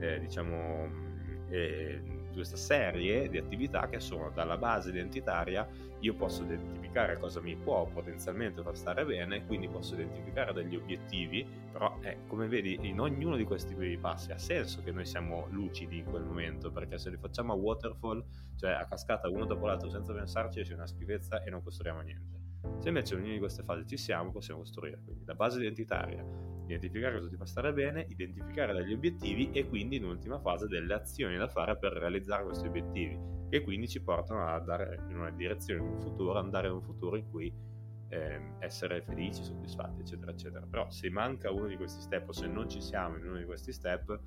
eh, 0.00 0.20
diciamo 0.20 1.11
eh, 1.52 2.00
questa 2.32 2.56
serie 2.56 3.28
di 3.28 3.36
attività 3.36 3.88
che 3.88 4.00
sono 4.00 4.30
dalla 4.30 4.56
base 4.56 4.88
identitaria 4.88 5.68
io 6.00 6.14
posso 6.14 6.42
identificare 6.42 7.18
cosa 7.18 7.40
mi 7.40 7.54
può 7.56 7.86
potenzialmente 7.86 8.62
far 8.62 8.76
stare 8.76 9.04
bene 9.04 9.44
quindi 9.46 9.68
posso 9.68 9.94
identificare 9.94 10.52
degli 10.52 10.74
obiettivi 10.74 11.46
però 11.70 11.98
eh, 12.00 12.18
come 12.26 12.48
vedi 12.48 12.78
in 12.88 13.00
ognuno 13.00 13.36
di 13.36 13.44
questi 13.44 13.74
passi 13.98 14.32
ha 14.32 14.38
senso 14.38 14.82
che 14.82 14.90
noi 14.90 15.04
siamo 15.04 15.46
lucidi 15.50 15.98
in 15.98 16.06
quel 16.06 16.24
momento 16.24 16.72
perché 16.72 16.98
se 16.98 17.10
li 17.10 17.18
facciamo 17.18 17.52
a 17.52 17.56
waterfall 17.56 18.24
cioè 18.56 18.70
a 18.70 18.86
cascata 18.86 19.28
uno 19.28 19.44
dopo 19.44 19.66
l'altro 19.66 19.90
senza 19.90 20.12
pensarci 20.12 20.62
c'è 20.62 20.74
una 20.74 20.86
schifezza 20.86 21.42
e 21.42 21.50
non 21.50 21.62
costruiamo 21.62 22.00
niente. 22.00 22.40
Se 22.78 22.88
invece 22.88 23.14
in 23.14 23.20
ognuna 23.20 23.34
di 23.34 23.40
queste 23.40 23.62
fasi 23.62 23.86
ci 23.86 23.96
siamo 23.96 24.30
possiamo 24.30 24.60
costruire 24.60 25.00
quindi 25.04 25.24
la 25.24 25.34
base 25.34 25.58
identitaria 25.58 26.51
identificare 26.72 27.16
cosa 27.16 27.28
ti 27.28 27.36
fa 27.36 27.46
stare 27.46 27.72
bene, 27.72 28.06
identificare 28.08 28.72
degli 28.72 28.92
obiettivi 28.92 29.50
e 29.52 29.68
quindi 29.68 29.96
in 29.96 30.04
ultima 30.04 30.38
fase 30.40 30.66
delle 30.66 30.94
azioni 30.94 31.36
da 31.36 31.48
fare 31.48 31.76
per 31.76 31.92
realizzare 31.92 32.44
questi 32.44 32.66
obiettivi 32.66 33.18
che 33.52 33.60
quindi 33.60 33.86
ci 33.86 34.00
portano 34.00 34.46
ad 34.46 34.60
andare 34.60 35.04
in 35.10 35.18
una 35.18 35.30
direzione, 35.30 35.82
in 35.82 35.86
un 35.86 36.00
futuro, 36.00 36.38
andare 36.38 36.68
in 36.68 36.72
un 36.72 36.82
futuro 36.82 37.16
in 37.16 37.28
cui 37.30 37.52
eh, 38.08 38.54
essere 38.60 39.02
felici, 39.02 39.42
soddisfatti, 39.42 40.00
eccetera, 40.00 40.30
eccetera. 40.30 40.64
Però 40.64 40.88
se 40.90 41.10
manca 41.10 41.50
uno 41.50 41.66
di 41.66 41.76
questi 41.76 42.00
step 42.00 42.28
o 42.28 42.32
se 42.32 42.46
non 42.46 42.68
ci 42.70 42.80
siamo 42.80 43.18
in 43.18 43.26
uno 43.26 43.36
di 43.36 43.44
questi 43.44 43.72
step, 43.72 44.18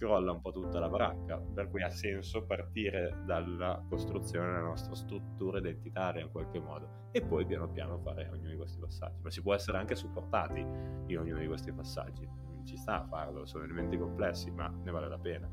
crolla 0.00 0.32
un 0.32 0.40
po' 0.40 0.50
tutta 0.50 0.78
la 0.78 0.88
baracca, 0.88 1.36
per 1.36 1.68
cui 1.68 1.82
ha 1.82 1.90
senso 1.90 2.46
partire 2.46 3.18
dalla 3.26 3.84
costruzione 3.86 4.46
della 4.46 4.62
nostra 4.62 4.94
struttura 4.94 5.58
identitaria 5.58 6.22
in 6.22 6.30
qualche 6.30 6.58
modo 6.58 7.08
e 7.12 7.20
poi 7.20 7.44
piano 7.44 7.68
piano 7.68 7.98
fare 7.98 8.26
ognuno 8.32 8.48
di 8.48 8.56
questi 8.56 8.78
passaggi, 8.80 9.20
ma 9.20 9.30
si 9.30 9.42
può 9.42 9.52
essere 9.52 9.76
anche 9.76 9.94
supportati 9.94 10.60
in 10.60 11.18
ognuno 11.18 11.38
di 11.38 11.46
questi 11.46 11.70
passaggi, 11.70 12.26
ci 12.64 12.78
sta 12.78 13.02
a 13.02 13.06
farlo, 13.06 13.44
sono 13.44 13.64
elementi 13.64 13.98
complessi, 13.98 14.50
ma 14.50 14.68
ne 14.68 14.90
vale 14.90 15.06
la 15.06 15.18
pena. 15.18 15.50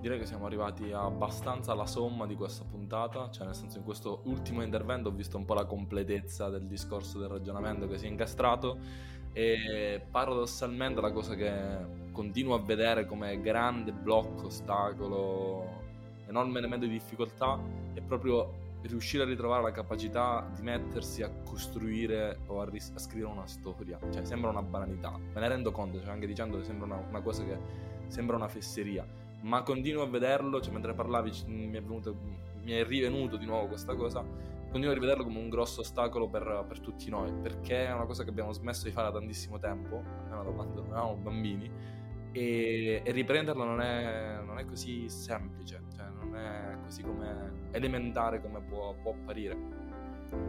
Direi 0.00 0.18
che 0.18 0.26
siamo 0.26 0.46
arrivati 0.46 0.90
abbastanza 0.90 1.70
alla 1.70 1.86
somma 1.86 2.26
di 2.26 2.34
questa 2.34 2.64
puntata, 2.64 3.30
cioè 3.30 3.46
nel 3.46 3.54
senso 3.54 3.78
in 3.78 3.84
questo 3.84 4.22
ultimo 4.24 4.62
intervento 4.62 5.08
ho 5.08 5.12
visto 5.12 5.36
un 5.36 5.44
po' 5.44 5.54
la 5.54 5.66
completezza 5.66 6.50
del 6.50 6.66
discorso 6.66 7.20
del 7.20 7.28
ragionamento 7.28 7.86
che 7.86 7.96
si 7.96 8.06
è 8.06 8.08
incastrato 8.08 8.78
e 9.32 10.04
paradossalmente 10.10 11.00
la 11.00 11.12
cosa 11.12 11.34
che 11.36 12.03
continuo 12.14 12.54
a 12.54 12.60
vedere 12.60 13.06
come 13.06 13.40
grande 13.40 13.92
blocco, 13.92 14.46
ostacolo, 14.46 15.82
enorme 16.28 16.58
elemento 16.58 16.86
di 16.86 16.92
difficoltà 16.92 17.60
è 17.92 18.00
proprio 18.00 18.62
riuscire 18.82 19.24
a 19.24 19.26
ritrovare 19.26 19.62
la 19.62 19.72
capacità 19.72 20.48
di 20.54 20.62
mettersi 20.62 21.22
a 21.22 21.30
costruire 21.44 22.38
o 22.46 22.60
a, 22.60 22.68
ris- 22.68 22.92
a 22.94 22.98
scrivere 22.98 23.32
una 23.32 23.46
storia. 23.46 23.98
Cioè, 24.10 24.24
sembra 24.24 24.50
una 24.50 24.62
banalità, 24.62 25.10
me 25.10 25.40
ne 25.40 25.48
rendo 25.48 25.72
conto, 25.72 26.00
cioè, 26.00 26.10
anche 26.10 26.26
dicendo 26.26 26.58
che 26.58 26.64
sembra 26.64 26.86
una, 26.86 27.04
una, 27.08 27.20
cosa 27.20 27.44
che 27.44 27.58
sembra 28.06 28.36
una 28.36 28.48
fesseria, 28.48 29.06
ma 29.40 29.62
continuo 29.62 30.02
a 30.02 30.06
vederlo, 30.06 30.60
cioè, 30.60 30.72
mentre 30.72 30.94
parlavi 30.94 31.32
mi 31.46 31.72
è, 31.72 31.82
venuto, 31.82 32.16
mi 32.62 32.72
è 32.72 32.84
rivenuto 32.84 33.36
di 33.36 33.46
nuovo 33.46 33.66
questa 33.66 33.94
cosa. 33.94 34.24
Continuo 34.64 34.90
a 34.90 34.98
rivederlo 34.98 35.24
come 35.24 35.38
un 35.38 35.48
grosso 35.48 35.80
ostacolo 35.80 36.28
per, 36.28 36.64
per, 36.66 36.80
tutti 36.80 37.08
noi, 37.08 37.32
perché 37.32 37.86
è 37.86 37.92
una 37.92 38.06
cosa 38.06 38.24
che 38.24 38.30
abbiamo 38.30 38.52
smesso 38.52 38.84
di 38.84 38.90
fare 38.90 39.10
da 39.10 39.18
tantissimo 39.18 39.58
tempo, 39.58 40.02
almeno 40.24 40.42
da 40.42 40.50
quando 40.50 40.84
eravamo 40.84 41.14
bambini, 41.14 41.70
e, 42.34 43.00
e 43.04 43.12
riprenderla 43.12 43.64
non 43.64 43.80
è, 43.80 44.40
non 44.44 44.58
è, 44.58 44.64
così 44.64 45.08
semplice, 45.08 45.82
cioè 45.96 46.06
non 46.08 46.36
è 46.36 46.76
così 46.82 47.02
come 47.02 47.68
elementare 47.70 48.42
come 48.42 48.60
può, 48.60 48.94
può 49.00 49.12
apparire. 49.12 49.82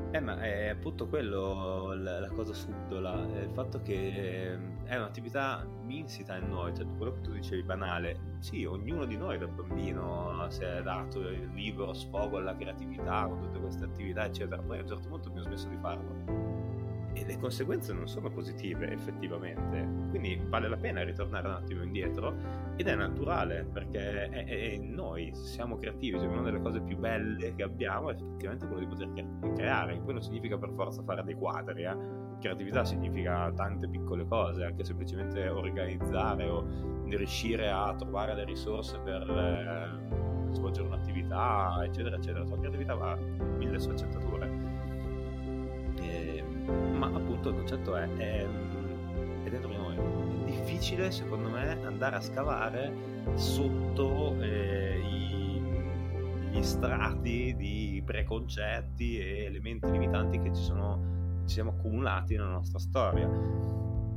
Eh, 0.10 0.20
ma 0.20 0.42
è 0.42 0.70
appunto 0.70 1.08
quello 1.08 1.94
la, 1.94 2.20
la 2.22 2.30
cosa 2.30 2.54
subdola, 2.54 3.14
il 3.40 3.52
fatto 3.54 3.82
che 3.82 4.54
ehm, 4.54 4.86
è 4.86 4.96
un'attività 4.96 5.64
insita 5.88 6.38
in 6.38 6.50
noi, 6.50 6.74
cioè 6.76 6.88
quello 6.98 7.14
che 7.14 7.22
tu 7.22 7.32
dicevi 7.34 7.62
banale, 7.62 8.38
sì, 8.40 8.66
ognuno 8.66 9.06
di 9.06 9.16
noi 9.16 9.38
da 9.38 9.46
bambino 9.46 10.48
si 10.50 10.64
è 10.64 10.82
dato 10.82 11.20
il 11.20 11.52
libero 11.54 11.94
sfogo 11.94 12.38
alla 12.38 12.56
creatività 12.56 13.28
con 13.28 13.42
tutte 13.42 13.60
queste 13.60 13.84
attività, 13.84 14.26
eccetera, 14.26 14.60
poi 14.60 14.80
a 14.80 14.82
un 14.82 14.88
certo 14.88 15.08
punto 15.08 15.28
abbiamo 15.28 15.48
smesso 15.48 15.68
di 15.68 15.78
farlo 15.78 16.65
e 17.16 17.24
le 17.26 17.40
conseguenze 17.40 17.94
non 17.94 18.08
sono 18.08 18.30
positive 18.30 18.92
effettivamente, 18.92 19.88
quindi 20.10 20.40
vale 20.48 20.68
la 20.68 20.76
pena 20.76 21.02
ritornare 21.02 21.48
un 21.48 21.54
attimo 21.54 21.82
indietro 21.82 22.36
ed 22.76 22.88
è 22.88 22.96
naturale 22.96 23.66
perché 23.72 24.28
è, 24.28 24.46
è 24.46 24.78
noi 24.78 25.34
siamo 25.34 25.78
creativi, 25.78 26.20
cioè 26.20 26.28
una 26.28 26.42
delle 26.42 26.60
cose 26.62 26.82
più 26.82 26.98
belle 26.98 27.56
che 27.56 27.64
abbiamo 27.64 28.10
è 28.10 28.14
effettivamente 28.14 28.68
quello 28.68 28.82
di 28.82 28.88
poter 28.88 29.54
creare, 29.56 29.98
poi 29.98 30.14
non 30.14 30.22
significa 30.22 30.58
per 30.58 30.72
forza 30.76 31.02
fare 31.04 31.24
dei 31.24 31.36
quadri, 31.36 31.84
eh? 31.84 31.98
creatività 32.40 32.84
significa 32.84 33.50
tante 33.56 33.88
piccole 33.88 34.28
cose, 34.28 34.66
anche 34.66 34.84
semplicemente 34.84 35.48
organizzare 35.48 36.50
o 36.50 36.66
riuscire 37.08 37.70
a 37.70 37.96
trovare 37.96 38.36
le 38.36 38.44
risorse 38.44 39.00
per 39.00 39.22
eh, 39.22 40.54
svolgere 40.54 40.88
un'attività, 40.88 41.80
eccetera, 41.84 42.18
eccetera. 42.18 42.44
La 42.44 42.58
creatività 42.58 42.96
va 42.96 43.16
mille 43.16 43.80
sfaccettature 43.80 44.66
ma 46.66 47.08
appunto 47.08 47.50
il 47.50 47.56
concetto 47.56 47.96
è, 47.96 48.08
è, 48.16 48.46
è 49.44 49.50
dentro 49.50 49.70
di 49.70 49.78
noi. 49.78 49.96
È 49.96 50.46
difficile, 50.46 51.12
secondo 51.12 51.50
me, 51.50 51.84
andare 51.84 52.16
a 52.16 52.22
scavare 52.22 52.94
sotto 53.36 54.40
eh, 54.40 55.00
i, 55.00 55.62
gli 56.52 56.62
strati 56.62 57.56
di 57.56 58.02
preconcetti 58.06 59.20
e 59.20 59.46
elementi 59.46 59.92
limitanti 59.92 60.40
che 60.40 60.54
ci, 60.54 60.62
sono, 60.62 61.44
ci 61.46 61.56
siamo 61.56 61.72
accumulati 61.72 62.36
nella 62.36 62.50
nostra 62.50 62.80
storia. 62.80 63.28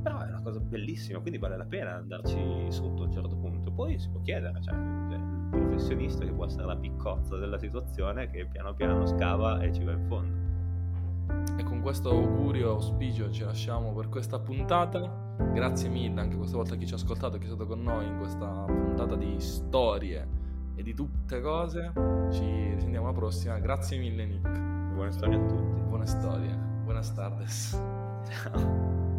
Però 0.03 0.21
è 0.21 0.29
una 0.29 0.41
cosa 0.43 0.61
bellissima, 0.61 1.19
quindi 1.19 1.39
vale 1.39 1.57
la 1.57 1.65
pena 1.67 1.97
andarci 1.97 2.67
sotto 2.69 3.03
a 3.03 3.07
un 3.07 3.13
certo 3.13 3.37
punto. 3.37 3.71
Poi 3.73 3.99
si 3.99 4.09
può 4.09 4.21
chiedere, 4.21 4.61
cioè, 4.63 4.75
il 4.75 5.49
professionista 5.51 6.25
che 6.25 6.33
può 6.33 6.47
essere 6.47 6.67
la 6.67 6.77
piccozza 6.77 7.37
della 7.37 7.59
situazione 7.59 8.31
che 8.31 8.47
piano 8.47 8.75
piano 8.75 9.07
scava 9.07 9.61
e 9.61 9.73
ci 9.73 9.83
va 9.85 9.93
in 9.93 10.07
fondo. 10.07 10.48
E 11.57 11.63
con 11.63 11.81
questo 11.81 12.11
augurio, 12.11 12.73
auspicio 12.73 13.31
ci 13.31 13.45
lasciamo 13.45 13.93
per 13.93 14.09
questa 14.09 14.39
puntata. 14.39 15.37
Grazie 15.53 15.89
mille 15.89 16.21
anche 16.21 16.37
questa 16.37 16.57
volta 16.57 16.75
a 16.75 16.77
chi 16.77 16.87
ci 16.87 16.93
ha 16.93 16.97
ascoltato 16.97 17.37
e 17.37 17.39
chi 17.39 17.45
è 17.45 17.49
stato 17.49 17.67
con 17.67 17.83
noi 17.83 18.07
in 18.07 18.19
questa 18.19 18.65
puntata 18.67 19.17
di 19.17 19.37
storie 19.39 20.27
e 20.75 20.83
di 20.83 20.95
tutte 20.95 21.41
cose. 21.41 21.93
Ci 22.31 22.75
risentiamo 22.75 23.09
alla 23.09 23.17
prossima. 23.17 23.59
Grazie 23.59 23.99
mille 23.99 24.25
Nick. 24.27 24.59
Buone 24.95 25.13
storie 25.13 25.37
a 25.37 25.47
tutti. 25.47 25.81
Buone 25.81 26.07
storie. 26.07 26.57
Buenas 26.85 27.13
tardes. 27.13 27.81
Ciao. 28.29 29.18